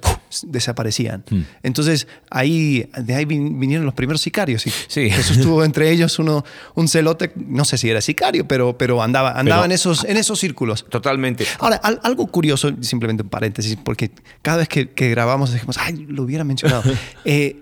[0.67, 1.23] desaparecían.
[1.29, 1.41] Hmm.
[1.63, 4.67] Entonces ahí, de ahí vinieron los primeros sicarios.
[4.67, 5.09] Y sí.
[5.09, 6.43] Jesús tuvo entre ellos uno,
[6.75, 10.39] un celote, no sé si era sicario, pero, pero andaba, andaba en, esos, en esos
[10.39, 10.85] círculos.
[10.89, 11.45] Totalmente.
[11.59, 16.43] Ahora, algo curioso, simplemente un paréntesis, porque cada vez que, grabamos decimos, ay, lo hubiera
[16.43, 16.83] mencionado.
[17.25, 17.61] Eh,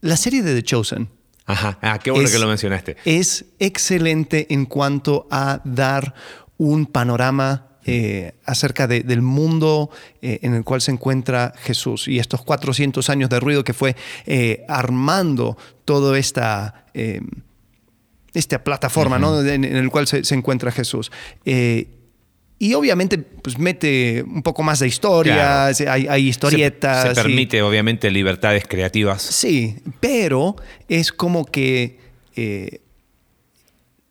[0.00, 1.08] la serie de The Chosen.
[1.44, 2.96] Ajá, ah, qué bueno que lo mencionaste.
[3.04, 6.14] Es excelente en cuanto a dar
[6.56, 9.90] un panorama eh, acerca del mundo
[10.20, 13.96] eh, en el cual se encuentra Jesús y estos 400 años de ruido que fue
[14.24, 16.86] eh, armando toda esta,
[18.32, 21.10] esta plataforma en, el cual se, encuentra Jesús.
[21.44, 27.08] y obviamente pues mete un poco más de historia, hay, historietas.
[27.08, 29.22] Se, permite obviamente libertades creativas.
[29.22, 30.54] Sí, pero
[30.88, 31.98] es como que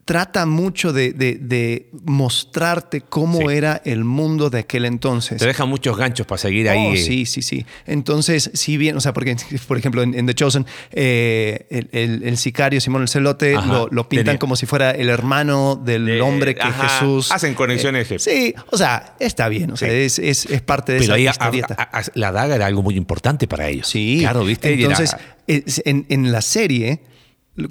[0.05, 5.39] trata mucho de, mostrarte cómo era el mundo de aquel entonces.
[5.39, 6.93] Te deja muchos ganchos para seguir ahí.
[6.93, 7.65] Oh, sí, sí, sí.
[7.85, 9.35] Entonces, si bien, o sea, porque,
[9.67, 13.55] por ejemplo, en, The Chosen, eh, el, sicario Simón el Celote
[13.91, 17.31] lo, pintan como si fuera el hermano del hombre que Jesús.
[17.31, 18.11] Hacen conexiones.
[18.11, 20.17] Eh, sí, o sea, está bien, o sea, es,
[20.65, 21.61] parte de Pero esa ahí,
[22.13, 23.87] la daga era algo muy importante para ellos.
[23.87, 24.73] Sí, claro, ¿viste?
[24.73, 25.15] Entonces,
[25.47, 27.01] en, en la serie,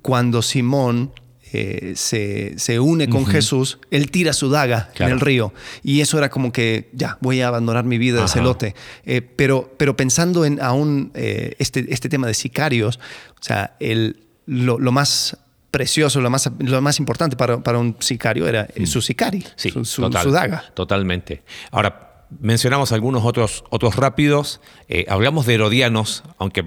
[0.02, 1.12] cuando Simón
[1.52, 5.52] eh, se, une con Jesús, él tira su daga en el río.
[5.82, 8.74] Y eso era como que, ya, voy a abandonar mi vida de celote.
[9.04, 12.98] Eh, pero, pero pensando en aún eh, este, este tema de sicarios,
[13.30, 15.36] o sea, el, lo, más
[15.70, 20.64] precioso, lo más, lo más importante para, para un sicario era su sicari, su, daga.
[20.74, 21.42] Totalmente.
[21.70, 24.60] Ahora, mencionamos algunos otros, otros rápidos.
[24.88, 26.64] Eh, hablamos de herodianos, aunque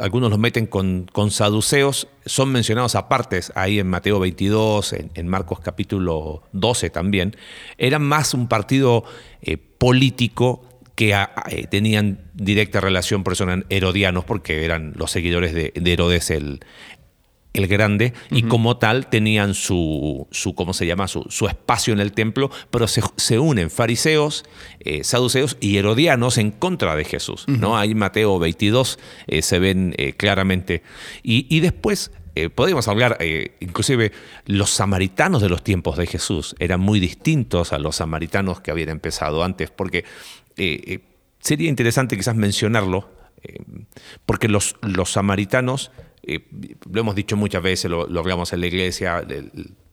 [0.00, 5.60] algunos los meten con, con, saduceos, son mencionados aparte ahí en Mateo 22, en, Marcos
[5.60, 7.36] capítulo 12 también.
[7.78, 9.04] Eran más un partido
[9.40, 10.62] eh, político
[10.94, 16.30] que eh, tenían directa relación, por eso eran herodianos, porque eran los seguidores de, Herodes
[16.30, 16.60] el,
[17.54, 22.00] el Grande, y como tal tenían su, su ¿cómo se llama?, su, su, espacio en
[22.00, 24.44] el templo, pero se, unen fariseos,
[24.80, 27.44] eh, saduceos y herodianos en contra de Jesús.
[27.46, 27.78] ¿no?
[27.78, 30.82] Ahí Mateo 22 eh, se ven claramente.
[31.22, 32.10] Y, y después
[32.56, 33.18] podemos hablar,
[33.60, 34.10] inclusive
[34.46, 38.88] los samaritanos de los tiempos de Jesús eran muy distintos a los samaritanos que habían
[38.88, 40.04] empezado antes, porque
[40.56, 41.00] eh, eh,
[41.40, 43.10] sería interesante quizás mencionarlo,
[43.42, 43.58] eh,
[44.24, 45.90] porque los, los samaritanos,
[46.90, 49.26] lo hemos dicho muchas veces, lo, hablamos en la iglesia,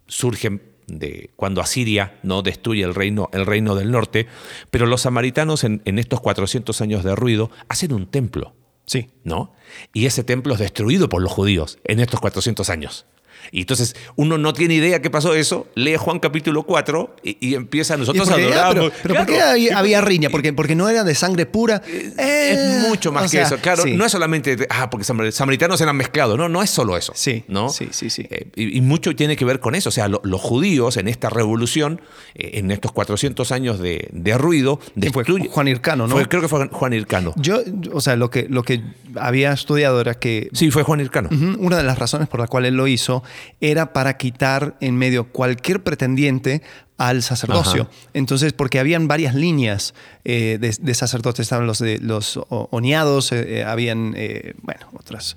[0.08, 4.28] surgen de cuando Asiria no destruye el reino, el reino del norte,
[4.70, 8.54] pero los samaritanos en, en estos 400 años de ruido hacen un templo.
[8.86, 9.10] Sí.
[9.24, 9.54] ¿No?
[9.94, 13.06] Y ese templo es destruido por los judíos en estos 400 años.
[13.52, 17.98] Y entonces uno no tiene idea qué pasó eso, lee Juan capítulo 4 y, empieza
[17.98, 18.92] nosotros a adorar.
[19.04, 20.30] Pero, ¿por qué había, riña?
[20.30, 21.82] Porque, porque no era de sangre pura.
[21.86, 23.58] es eh, mucho más que eso.
[23.58, 26.38] Claro, no es solamente, ah, porque samaritanos eran mezclados.
[26.38, 27.14] No, no es solo eso.
[27.16, 27.44] Sí.
[27.48, 27.70] ¿no?
[27.70, 28.28] Sí, sí, sí.
[28.30, 29.90] Eh, y, mucho tiene que ver con eso.
[29.90, 32.02] O sea, los judíos en esta revolución,
[32.36, 34.80] eh, en estos 400 años de, ruido,
[35.12, 36.16] fue Juan Hircano, ¿no?
[36.28, 37.34] creo que fue Juan Hircano.
[37.36, 38.82] Yo, o sea, lo que, lo que
[39.16, 40.50] había estudiado era que.
[40.54, 41.30] Sí, fue Juan Hircano.
[41.60, 43.24] una de las razones por la cual él lo hizo
[43.60, 46.62] era para quitar en medio cualquier pretendiente
[47.02, 47.90] al sacerdocio.
[48.14, 53.64] Entonces, porque habían varias líneas eh, de, sacerdotes, estaban los de los oniados, eh, eh,
[53.64, 54.16] habían,
[54.62, 55.36] bueno, otras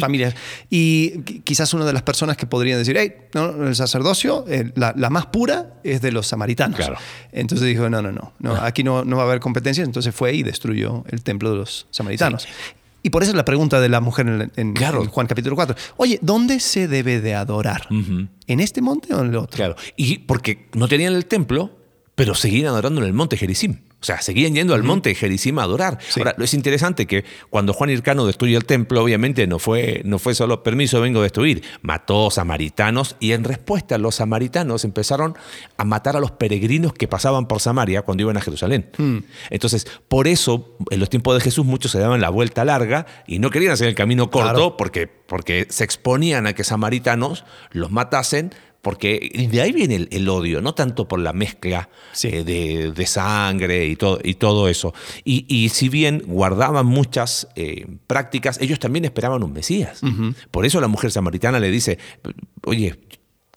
[0.00, 0.34] familias.
[0.70, 5.26] Y quizás una de las personas que podrían decir, hey, no, el sacerdocio, la, más
[5.26, 6.80] pura es de los samaritanos.
[7.30, 8.66] Entonces dijo, no, no, no, no ah.
[8.66, 9.84] aquí no, no, va a haber competencia.
[9.84, 12.48] Entonces fue y destruyó el templo de los samaritanos.
[13.06, 15.76] Y por eso es la pregunta de la mujer en, Juan capítulo 4.
[15.96, 17.86] Oye, ¿dónde se debe de adorar?
[17.88, 19.56] ¿En este monte o en el otro?
[19.56, 19.76] Claro.
[19.94, 21.70] Y porque no tenían el templo,
[22.16, 23.76] pero seguían adorando en el monte Gerizim.
[24.06, 25.98] O sea, seguían yendo al monte Jericima a adorar.
[26.16, 30.36] Ahora, es interesante que cuando Juan Hircano destruye el templo, obviamente no fue, no fue
[30.36, 31.64] solo permiso, vengo a destruir.
[31.82, 35.36] Mató samaritanos y en respuesta los samaritanos empezaron
[35.76, 38.88] a matar a los peregrinos que pasaban por Samaria cuando iban a Jerusalén.
[38.96, 39.18] Hmm.
[39.50, 43.40] Entonces, por eso, en los tiempos de Jesús, muchos se daban la vuelta larga y
[43.40, 48.54] no querían hacer el camino corto porque, porque se exponían a que samaritanos los matasen
[48.86, 51.88] porque de ahí viene el, odio, no tanto por la mezcla
[52.22, 52.44] eh,
[52.94, 54.94] de, sangre y todo, y todo eso.
[55.24, 60.02] Y, si bien guardaban muchas eh, prácticas, ellos también esperaban un Mesías.
[60.52, 61.98] Por eso la mujer samaritana le dice,
[62.62, 63.00] oye,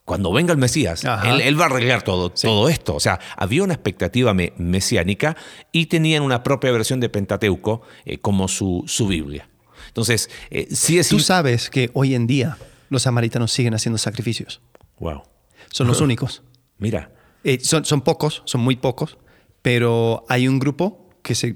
[0.03, 2.95] cuando venga el Mesías, él, va a arreglar todo, todo esto.
[2.95, 5.37] O sea, había una expectativa mesiánica
[5.71, 9.47] y tenían una propia versión de Pentateuco eh, como su, su, Biblia.
[9.89, 10.27] Entonces,
[10.71, 11.09] sí es...
[11.09, 12.57] Tú sabes que hoy en día
[12.89, 14.59] los samaritanos siguen haciendo sacrificios.
[14.99, 15.23] Wow.
[15.71, 16.43] Son los únicos.
[16.77, 17.11] Mira.
[17.43, 19.17] Eh, son, son, pocos, son muy pocos,
[19.61, 21.55] pero hay un grupo que se,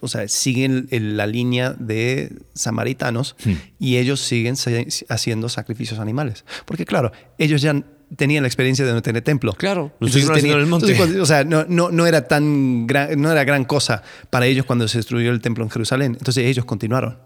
[0.00, 3.52] o sea, siguen la línea de samaritanos hmm.
[3.78, 4.56] y ellos siguen
[5.08, 6.44] haciendo sacrificios animales.
[6.64, 7.82] Porque claro, ellos ya
[8.14, 9.52] tenían la experiencia de no tener templo.
[9.54, 11.00] Claro, el monte.
[11.20, 14.86] o sea, no, no, no, era tan gran, no era gran cosa para ellos cuando
[14.88, 16.16] se destruyó el templo en Jerusalén.
[16.18, 17.18] Entonces ellos continuaron.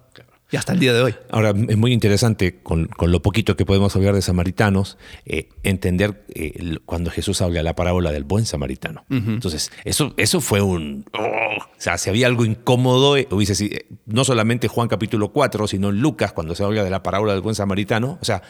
[0.52, 1.14] Y hasta el día de hoy.
[1.30, 6.78] Ahora, es muy interesante, con, lo poquito que podemos hablar de samaritanos, eh, entender eh,
[6.84, 9.04] cuando Jesús habla la parábola del buen samaritano.
[9.10, 11.04] Entonces, eso, eso fue un...
[11.12, 15.90] Oh, o sea, si había algo incómodo, eh, hubiese no solamente Juan capítulo 4, sino
[15.90, 18.18] en Lucas, cuando se habla de la parábola del buen samaritano.
[18.20, 18.42] O sea,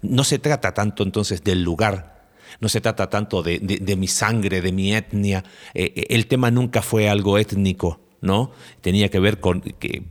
[0.00, 2.16] no se trata tanto entonces del lugar
[2.58, 5.44] no se trata tanto de, de, mi sangre, de mi etnia.
[5.74, 8.50] el tema nunca fue algo étnico, ¿no?
[8.80, 9.62] Tenía que ver con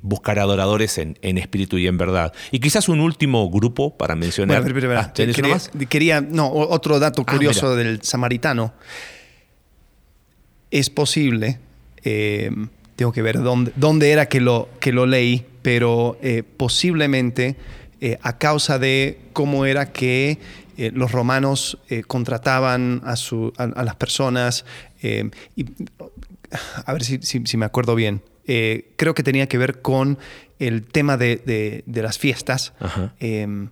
[0.01, 2.33] buscar adoradores en, espíritu y en verdad.
[2.51, 4.63] Y quizás un último grupo para mencionar.
[4.95, 5.13] Ah,
[5.89, 8.73] quería, no, otro dato ah, curioso del samaritano.
[10.71, 11.59] Es posible,
[12.03, 12.49] eh,
[12.95, 17.55] tengo que ver dónde, dónde, era que lo, que lo leí, pero eh, posiblemente
[18.01, 20.39] eh, a causa de cómo era que
[20.77, 24.65] los romanos contrataban a, su, a, las personas.
[25.01, 25.65] y
[26.85, 28.21] a ver si, me acuerdo bien.
[28.45, 30.19] Eh, creo que tenía que ver con
[30.59, 32.73] el tema de, las fiestas.
[33.19, 33.69] Em,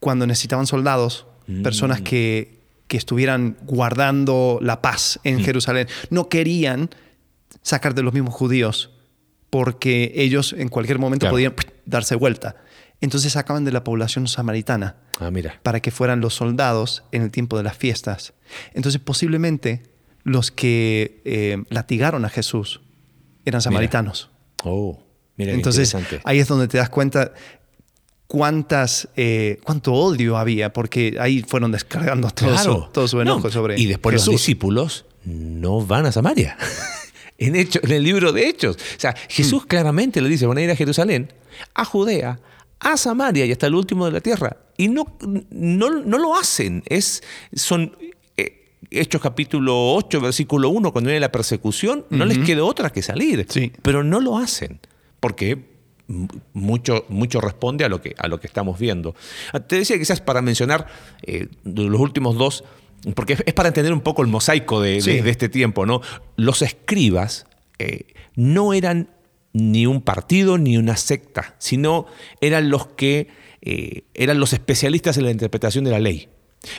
[0.00, 1.62] cuando necesitaban soldados, mm.
[1.62, 2.60] personas que,
[2.92, 5.44] estuvieran guardando la paz en mm.
[5.44, 6.90] Jerusalén, no querían
[7.62, 8.90] sacar de los mismos judíos
[9.48, 11.54] porque ellos en cualquier momento podían
[11.86, 12.56] darse vuelta.
[13.00, 15.58] Entonces sacaban de la población samaritana ah, mira.
[15.62, 18.34] para que fueran los soldados en el tiempo de las fiestas.
[18.74, 19.82] Entonces posiblemente
[20.24, 22.80] los que eh, latigaron a Jesús
[23.44, 24.30] eran samaritanos.
[24.64, 25.02] Oh,
[25.36, 27.32] mira Entonces ahí es donde te das cuenta
[28.32, 34.14] cuántas, eh, cuánto odio había, porque ahí fueron descargando todo, su, enojo sobre Y después
[34.14, 36.56] los discípulos no van a Samaria.
[37.38, 38.76] en, hecho, en el libro de Hechos.
[38.76, 39.66] O sea, Jesús mm.
[39.66, 41.32] claramente le dice, van a ir a Jerusalén,
[41.74, 42.40] a Judea,
[42.80, 44.56] a Samaria y hasta el último de la tierra.
[44.76, 45.18] Y no,
[45.50, 46.82] no, no lo hacen.
[46.86, 47.22] Es,
[47.54, 47.96] son
[48.90, 53.46] Hechos capítulo 8, versículo 1, cuando viene la persecución, no les queda otra que salir.
[53.48, 53.72] Sí.
[53.82, 54.80] Pero no lo hacen.
[55.20, 55.72] Porque
[56.52, 59.14] mucho, mucho responde a lo, que, a lo que estamos viendo.
[59.52, 60.86] Ah, te decía quizás para mencionar
[61.22, 62.64] eh, los últimos dos,
[63.14, 66.00] porque es para entender un poco el mosaico de, este tiempo, ¿no?
[66.36, 67.46] Los escribas
[67.78, 69.10] eh, no eran
[69.52, 72.06] ni un partido ni una secta, sino
[72.40, 73.28] eran los que
[73.60, 76.28] eh, eran los especialistas en la interpretación de la ley.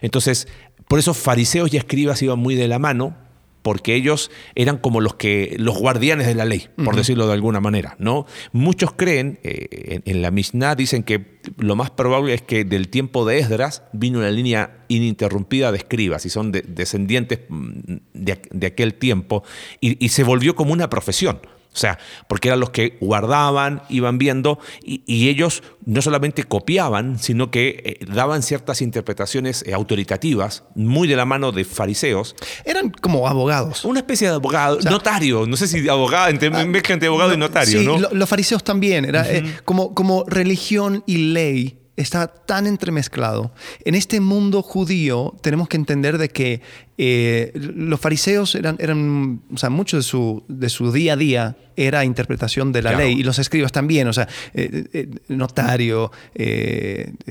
[0.01, 0.47] Entonces,
[0.87, 3.15] por eso fariseos y escribas iban muy de la mano,
[3.63, 7.61] porque ellos eran como los que los guardianes de la ley, por decirlo de alguna
[7.61, 8.27] manera, ¿no?
[8.51, 13.25] Muchos creen eh, en, la Mishnah dicen que lo más probable es que del tiempo
[13.25, 19.43] de Esdras vino una línea ininterrumpida de escribas y son descendientes mm, de, aquel tiempo
[19.79, 21.39] y se volvió como una profesión.
[21.73, 27.49] O sea, porque eran los que guardaban, iban viendo, y, ellos no solamente copiaban, sino
[27.49, 32.35] que eh, daban ciertas interpretaciones eh, autoritativas, muy de la mano de fariseos.
[32.65, 33.85] Eran como abogados.
[33.85, 37.79] Una especie de abogado, notario, no sé si abogado, entre, ah, entre abogado y notario,
[37.79, 37.97] sí, ¿no?
[37.97, 43.53] los fariseos también, era eh, como, como religión y ley está tan entremezclado.
[43.85, 46.61] En este mundo judío tenemos que entender de que
[46.97, 51.57] eh, los fariseos eran, eran, o sea, mucho de su, de su día a día
[51.75, 56.11] era interpretación de la ley y los escribas también, o sea, eh, eh, notario,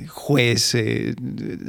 [0.09, 0.77] juez,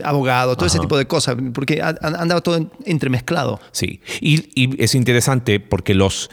[0.03, 3.59] abogado, todo ese tipo de cosas, porque andaba todo entremezclado.
[3.71, 6.31] Sí, y, y es interesante porque los,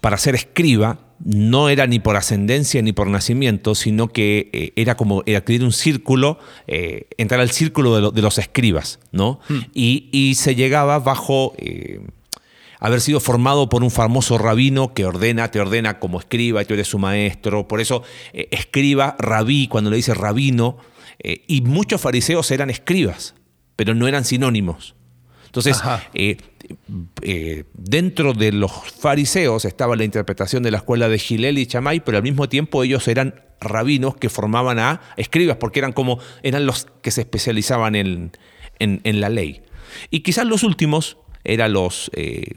[0.00, 4.96] para ser escriba, no era ni por ascendencia ni por nacimiento, sino que eh, era
[4.96, 9.40] como adquirir un círculo, eh, entrar al círculo de, los escribas, ¿no?
[9.48, 9.58] Hmm.
[9.74, 12.00] Y, se llegaba bajo eh,
[12.78, 16.74] haber sido formado por un famoso rabino que ordena, te ordena como escriba y tú
[16.74, 17.68] eres su maestro.
[17.68, 18.02] Por eso
[18.32, 20.78] escriba, rabí, cuando le dice rabino,
[21.22, 23.34] y muchos fariseos eran escribas,
[23.76, 24.94] pero no eran sinónimos.
[25.46, 25.82] Entonces,
[26.70, 26.76] eh,
[27.22, 32.00] eh, dentro de los fariseos estaba la interpretación de la escuela de Gilel y Chamay,
[32.00, 36.66] pero al mismo tiempo ellos eran rabinos que formaban a escribas, porque eran como, eran
[36.66, 38.32] los que se especializaban en,
[38.78, 39.62] la ley.
[40.10, 42.54] Y quizás los últimos eran los, eh,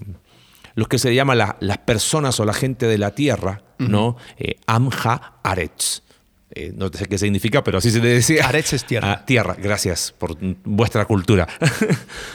[0.75, 4.17] los que se llaman las personas o la gente de la tierra, ¿no?
[4.65, 6.03] Amja Aretz.
[6.55, 8.47] Eh, no sé qué significa, pero así se le decía.
[8.47, 9.11] Aretz es tierra.
[9.11, 11.47] Ah, tierra, gracias por vuestra cultura.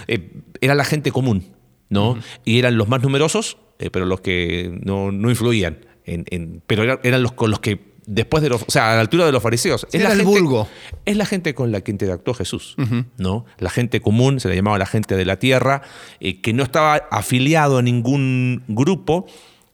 [0.07, 1.45] Eh, era la gente común,
[1.89, 2.19] ¿no?
[2.45, 5.87] Y eran los más numerosos, eh, pero los que no, influían.
[6.05, 9.27] En, pero eran, los con los que después de los, o sea, a la altura
[9.27, 9.87] de los fariseos.
[9.93, 10.69] es la el gente, vulgo.
[11.05, 12.77] Es la gente con la que interactuó Jesús,
[13.19, 13.45] ¿no?
[13.59, 15.83] La gente común, se le llamaba la gente de la tierra,
[16.19, 19.27] que no estaba afiliado a ningún grupo,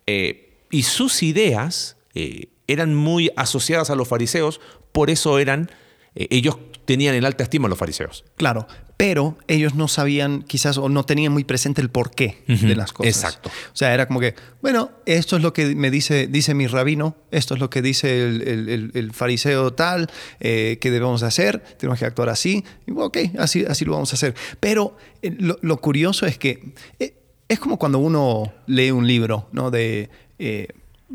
[0.07, 1.97] y sus ideas
[2.67, 4.61] eran muy asociadas a los fariseos,
[4.93, 5.71] por eso eran,
[6.15, 8.25] eh, ellos tenían en alta estima a los fariseos.
[8.37, 8.67] Claro,
[8.97, 13.17] pero ellos no sabían quizás o no tenían muy presente el porqué de las cosas.
[13.17, 13.49] Exacto.
[13.49, 17.17] O sea, era como que, bueno, esto es lo que me dice, dice mi rabino,
[17.31, 22.29] esto es lo que dice el, fariseo tal, eh, que debemos hacer, tenemos que actuar
[22.29, 24.35] así, y ok, así, así lo vamos a hacer.
[24.61, 26.73] Pero eh, lo, curioso es que
[27.49, 29.71] es como cuando uno lee un libro, ¿no?
[29.71, 30.09] De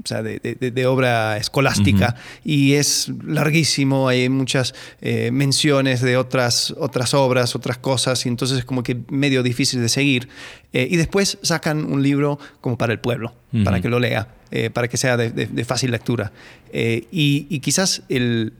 [0.03, 7.13] o sea, de, obra escolástica y es larguísimo, hay muchas eh, menciones de otras, otras
[7.13, 10.29] obras, otras cosas, y entonces es como que medio difícil de seguir.
[10.71, 13.33] Eh, y después sacan un libro como para el pueblo,
[13.63, 16.31] para que lo lea, eh, para que sea de, fácil lectura.
[16.71, 18.53] y, quizás el,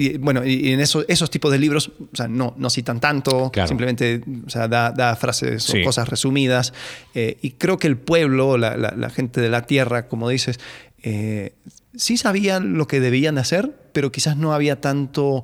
[0.00, 3.50] y, bueno, y en esos, esos tipos de libros, o sea, no, no citan tanto,
[3.66, 6.72] simplemente o sea, da, frases o cosas resumidas.
[7.16, 10.60] Eh, y creo que el pueblo, la, la, gente de la tierra, como dices,
[11.02, 11.56] eh,
[11.96, 15.42] sí sabían lo que debían hacer, pero quizás no había tanto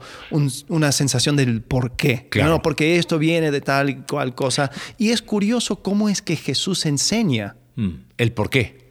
[0.69, 2.29] una sensación del por qué.
[2.31, 2.51] Claro.
[2.51, 4.71] No, porque esto viene de tal y cual cosa.
[4.99, 7.57] Y es curioso cómo es que Jesús enseña.
[7.75, 8.84] Mm, el por qué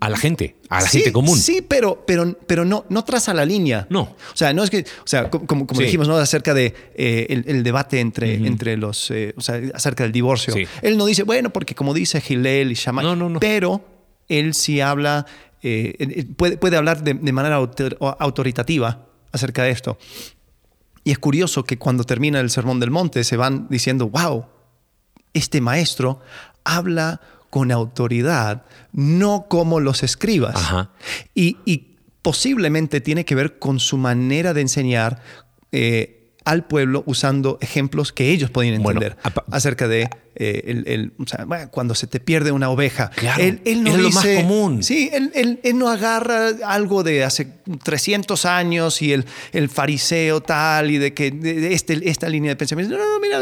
[0.00, 1.38] a la gente, a la gente común.
[1.38, 3.86] Sí, pero, pero, pero no, no traza la línea.
[3.88, 4.02] No.
[4.02, 6.16] O sea, no es que, o sea, como, como dijimos, ¿no?
[6.16, 10.54] Acerca de eh, el, debate entre, entre los, eh, o sea, acerca del divorcio.
[10.82, 13.40] Él no dice, bueno, porque como dice Gilel y Shammai, no, no, no.
[13.40, 13.82] pero
[14.28, 15.26] él sí habla,
[15.62, 19.98] eh, puede, puede, hablar de, de manera autoritativa acerca de esto.
[21.04, 24.44] Y es curioso que cuando termina el Sermón del Monte se van diciendo, wow,
[25.32, 26.20] este maestro
[26.64, 27.20] habla
[27.50, 30.88] con autoridad, no como los escribas.
[31.34, 31.86] Y,
[32.22, 35.22] posiblemente tiene que ver con su manera de enseñar
[35.72, 39.16] eh, al pueblo usando ejemplos que ellos podían entender
[39.50, 41.12] acerca de eh, el,
[41.70, 43.10] cuando se te pierde una oveja.
[43.38, 44.82] él, no es lo más común.
[44.82, 47.46] Sí, él, no agarra algo de hace
[47.82, 51.36] 300 años y el, el fariseo tal y de que
[51.72, 52.96] este, esta línea de pensamiento.
[52.96, 53.40] No, no, mira,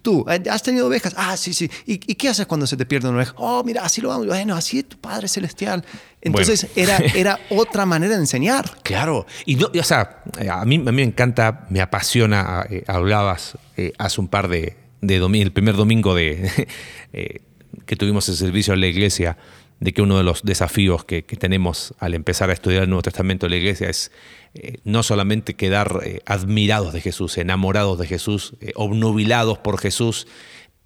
[0.00, 1.14] tú has tenido ovejas.
[1.16, 1.70] Ah, sí, sí.
[1.86, 3.34] ¿Y, qué haces cuando se te pierde una oveja?
[3.36, 4.26] Oh, mira, así lo vamos.
[4.26, 5.84] Bueno, así es tu Padre Celestial.
[6.22, 8.78] Entonces era, era otra manera de enseñar.
[8.82, 9.26] Claro.
[9.46, 13.92] Y, no, o sea, a mí, a mí me encanta, me apasiona, eh, hablabas eh,
[13.98, 16.68] hace un par de, de el primer domingo de,
[17.12, 17.40] eh,
[17.86, 19.36] que tuvimos el servicio en la iglesia,
[19.78, 23.46] de que uno de los desafíos que, tenemos al empezar a estudiar el Nuevo Testamento
[23.46, 24.12] de la iglesia es
[24.52, 30.26] eh, no solamente quedar eh, admirados de Jesús, enamorados de Jesús, obnubilados por Jesús,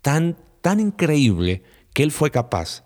[0.01, 1.63] tan, tan increíble
[1.93, 2.84] que Él fue capaz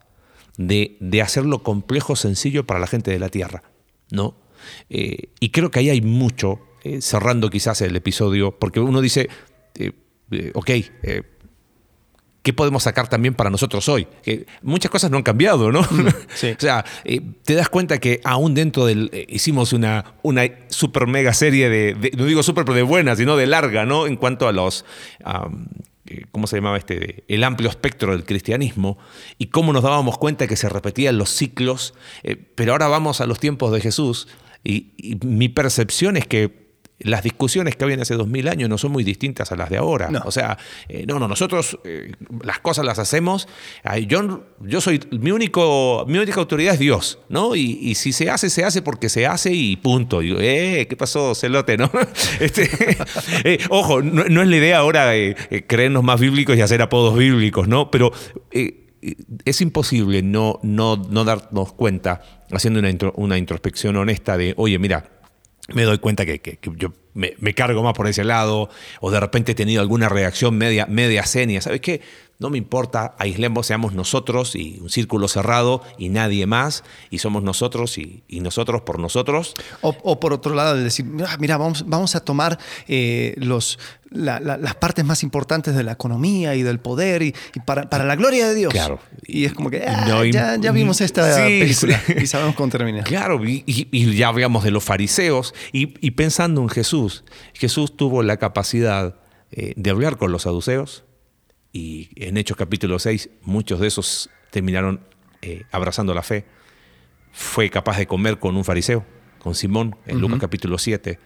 [0.59, 3.63] de, de hacer lo complejo sencillo para la gente de la tierra.
[4.11, 4.37] ¿no?
[4.89, 6.61] y creo que ahí hay mucho,
[7.01, 9.29] cerrando quizás el episodio, porque uno dice,
[10.31, 11.23] eh, ok, eh,
[12.43, 14.07] ¿qué podemos sacar también para nosotros hoy?
[14.23, 15.83] Que muchas cosas no han cambiado, ¿no?
[15.83, 16.07] Mm,
[16.57, 19.11] o sea, eh, te das cuenta que aún dentro del...
[19.29, 23.47] hicimos una, una super mega serie de, no digo super, pero de buena, sino de
[23.47, 24.07] larga, ¿no?
[24.07, 24.85] En cuanto a los...
[26.31, 27.25] ¿Cómo se llamaba este?
[27.29, 28.99] El amplio espectro del cristianismo
[29.39, 31.95] y cómo nos dábamos cuenta que se repetían los ciclos,
[32.55, 34.29] pero ahora vamos a los tiempos de Jesús
[34.65, 36.68] y mi percepción es que
[37.01, 39.77] las discusiones que habían hace dos mil años no son muy distintas a las de
[39.77, 40.11] ahora.
[40.25, 43.49] O sea, eh, no, no, nosotros eh, las cosas las hacemos.
[44.07, 47.55] yo, yo soy, mi, único, mi única autoridad es Dios, ¿no?
[47.55, 50.23] Y, si se hace, se hace porque se hace y punto.
[50.23, 51.91] Y, eh, ¿qué pasó, celote, no?
[52.41, 52.69] este,
[53.45, 55.13] eh, ojo, no, es la idea ahora
[55.67, 57.91] creernos más bíblicos y hacer apodos bíblicos, ¿no?
[57.91, 58.13] Pero
[58.51, 65.18] es imposible no, no, no darnos cuenta, haciendo una, una introspección honesta de, oye, mira,
[65.69, 68.69] me doy cuenta que, yo me, cargo más por ese lado,
[69.01, 71.61] o de repente he tenido alguna reacción media, media senia.
[71.61, 72.01] ¿Sabes qué?
[72.41, 77.43] No me importa, aislemos, seamos nosotros y un círculo cerrado y nadie más, y somos
[77.43, 79.55] nosotros y, nosotros por nosotros.
[79.81, 82.57] O, por otro lado, decir, mira, vamos, vamos a tomar
[82.87, 83.81] eh, los,
[84.11, 87.35] las partes más importantes de la economía y del poder y,
[87.65, 88.73] para, para, la gloria de Dios.
[88.73, 89.01] Claro.
[89.27, 93.03] Y es como que ah, ya, ya, vimos esta película y sabemos cómo termina.
[93.03, 93.65] Claro, y,
[94.17, 96.98] ya hablamos de los fariseos y, pensando en Jesús,
[97.55, 99.17] Jesús tuvo la capacidad
[99.51, 101.05] eh, de hablar con los saduceos
[101.73, 105.01] y en Hechos capítulo 6 muchos de esos terminaron
[105.43, 106.45] eh, abrazando la fe.
[107.33, 109.05] Fue capaz de comer con un fariseo,
[109.39, 111.19] con Simón, en Lucas capítulo 7.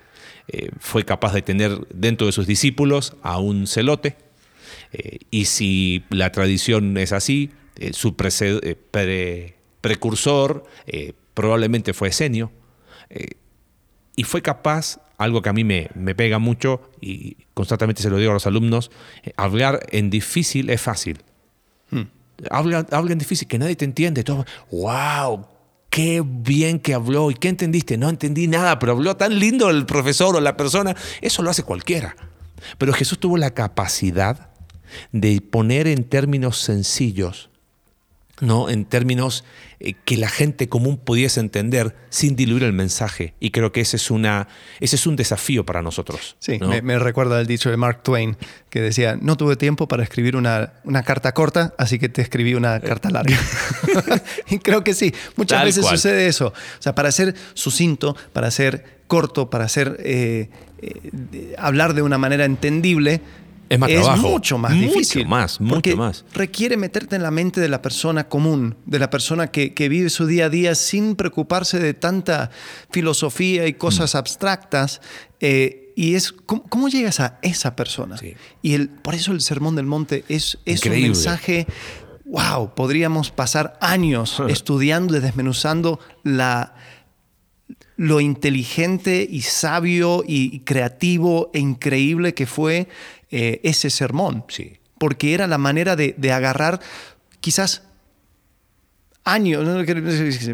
[0.49, 4.17] Eh, fue capaz de tener dentro de sus discípulos a un celote.
[5.31, 7.51] Y si la tradición es así,
[7.93, 8.15] su
[9.81, 10.65] precursor
[11.35, 12.53] probablemente fue Esenio.
[14.17, 18.31] y fue capaz algo que a mí me, pega mucho y constantemente se lo digo
[18.31, 18.91] a los alumnos,
[19.23, 21.23] eh, hablar en difícil es fácil.
[21.91, 22.03] Hmm.
[22.51, 24.25] Habla, en difícil, que nadie te entiende.
[24.25, 25.47] Todo, wow,
[25.91, 27.97] qué bien que habló y qué entendiste.
[27.97, 30.97] No entendí nada, pero habló tan lindo el profesor o la persona.
[31.21, 32.17] Eso lo hace cualquiera.
[32.79, 34.51] Pero Jesús tuvo la capacidad
[35.13, 37.52] de poner en términos sencillos
[38.43, 38.69] ¿no?
[38.69, 39.45] en términos
[39.79, 43.35] eh, que la gente común pudiese entender sin diluir el mensaje.
[43.39, 44.49] Y creo que ese es, una,
[44.81, 46.37] ese es un desafío para nosotros.
[46.41, 48.37] Sí, me, recuerda el dicho de Mark Twain
[48.69, 52.55] que decía, no tuve tiempo para escribir una, una carta corta, así que te escribí
[52.55, 53.39] una carta larga.
[54.51, 56.49] y creo que sí, muchas veces sucede eso.
[56.49, 60.49] O sea, para ser sucinto, para ser corto, para ser, eh,
[60.81, 63.21] eh, hablar de una manera entendible,
[63.73, 65.23] es más mucho más difícil.
[65.23, 66.25] Mucho más, mucho más.
[66.35, 70.27] Requiere meterte en la mente de la persona común, de la persona que, vive su
[70.27, 72.51] día a día sin preocuparse de tanta
[72.91, 74.19] filosofía y cosas mm.
[74.19, 75.01] abstractas.
[75.41, 78.17] Eh, y es, ¿cómo, llegas a esa persona?
[78.63, 81.67] Y el, por eso el Sermón del Monte es, es un mensaje
[82.25, 86.75] wow, podríamos pasar años estudiando y desmenuzando la,
[87.97, 92.89] lo inteligente y sabio y creativo e increíble que fue
[93.33, 94.45] eh, ese sermón.
[94.49, 94.75] Sí.
[94.99, 96.81] Porque era la manera de, agarrar
[97.41, 97.83] quizás
[99.25, 99.67] años,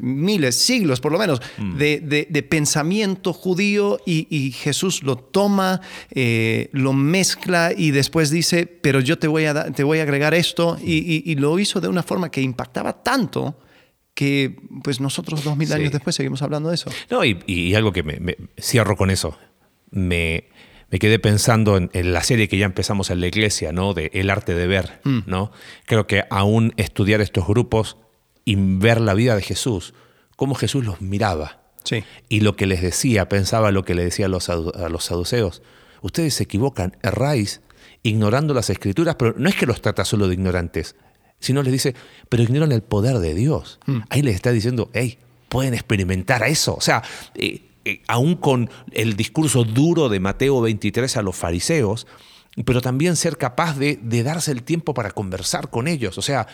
[0.01, 1.77] miles, siglos por lo menos, mm.
[1.77, 5.81] de, pensamiento judío y, Jesús lo toma,
[6.13, 10.33] eh, lo mezcla y después dice, pero yo te voy a, te voy a agregar
[10.33, 13.59] esto y, lo hizo de una forma que impactaba tanto
[14.15, 16.91] que pues nosotros dos mil años después seguimos hablando de eso.
[17.11, 19.37] No, y, algo que me, cierro con eso,
[19.91, 20.45] me,
[20.91, 23.95] me quedé pensando en, la serie que ya empezamos en la iglesia, ¿no?
[23.95, 25.21] De El arte de ver, mm.
[25.27, 25.53] ¿no?
[25.87, 27.99] Creo que aún estudiar estos grupos
[28.45, 29.93] y ver la vida de Jesús,
[30.37, 31.61] cómo Jesús los miraba.
[31.85, 32.05] Sí.
[32.29, 35.63] Y lo que les decía, pensaba lo que le decía a los, a los saduceos.
[36.01, 37.61] Ustedes se equivocan, erráis
[38.03, 40.97] ignorando las escrituras, pero no es que los trata solo de ignorantes,
[41.41, 41.95] sino les dice,
[42.29, 43.79] pero ignoran el poder de Dios.
[43.87, 43.99] Mm.
[44.09, 45.19] Ahí les está diciendo, hey,
[45.49, 46.75] pueden experimentar eso.
[46.75, 47.03] O sea,
[47.35, 52.07] eh, eh, aún con el discurso duro de Mateo 23 a los fariseos,
[52.67, 56.19] pero también ser capaz de, darse el tiempo para conversar con ellos.
[56.19, 56.47] O sea,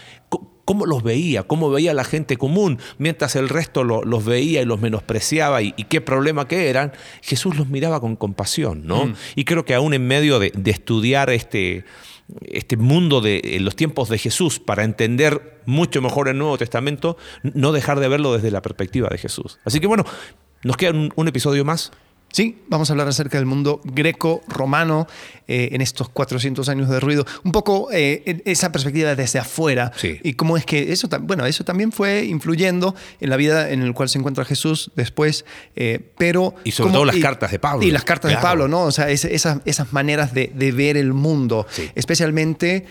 [0.64, 4.80] cómo los veía, cómo veía la gente común, mientras el resto los veía y los
[4.80, 9.06] menospreciaba y, qué problema que eran, Jesús los miraba con compasión, ¿no?
[9.06, 9.14] Mm.
[9.34, 11.84] Y creo que aún en medio de, estudiar este,
[12.42, 17.72] este mundo de los tiempos de Jesús para entender mucho mejor el Nuevo Testamento, no
[17.72, 19.58] dejar de verlo desde la perspectiva de Jesús.
[19.64, 20.04] Así que bueno,
[20.64, 21.92] nos queda un, episodio más.
[22.32, 25.06] Sí, vamos a hablar acerca del mundo greco-romano
[25.46, 27.24] eh, en estos 400 años de ruido.
[27.44, 29.92] Un poco eh, esa perspectiva desde afuera.
[30.02, 33.92] Y cómo es que eso, bueno, eso también fue influyendo en la vida en la
[33.92, 35.44] cual se encuentra Jesús después.
[35.76, 37.86] Eh, pero y sobre todo las cartas de Pablo.
[37.86, 38.82] Y las cartas de Pablo, ¿no?
[38.82, 41.68] O sea, esas, esas maneras de, ver el mundo.
[41.94, 42.84] Especialmente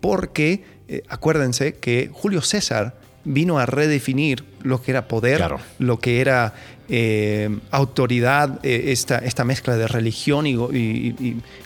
[0.00, 0.62] porque,
[1.08, 5.44] acuérdense que Julio César vino a redefinir lo que era poder,
[5.78, 6.54] lo que era
[6.88, 10.56] eh, autoridad, eh, esta, esta, mezcla de religión y,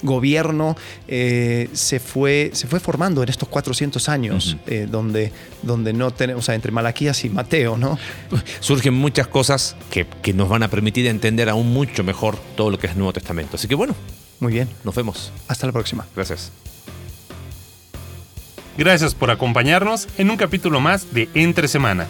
[0.03, 0.77] gobierno,
[1.09, 4.57] eh, se, fue, se fue formando en estos 400 años,
[4.89, 7.99] donde, donde no tenemos, o sea, entre Malaquías y Mateo, ¿no?
[8.61, 12.79] Surgen muchas cosas que, que nos van a permitir entender aún mucho mejor todo lo
[12.79, 13.57] que es el Nuevo Testamento.
[13.57, 13.95] Así que bueno.
[14.41, 14.69] Muy bien.
[14.83, 15.33] Nos vemos.
[15.47, 16.05] Hasta la próxima.
[16.17, 16.51] Gracias.
[18.77, 22.09] Gracias por acompañarnos en un capítulo más de Entre Semana.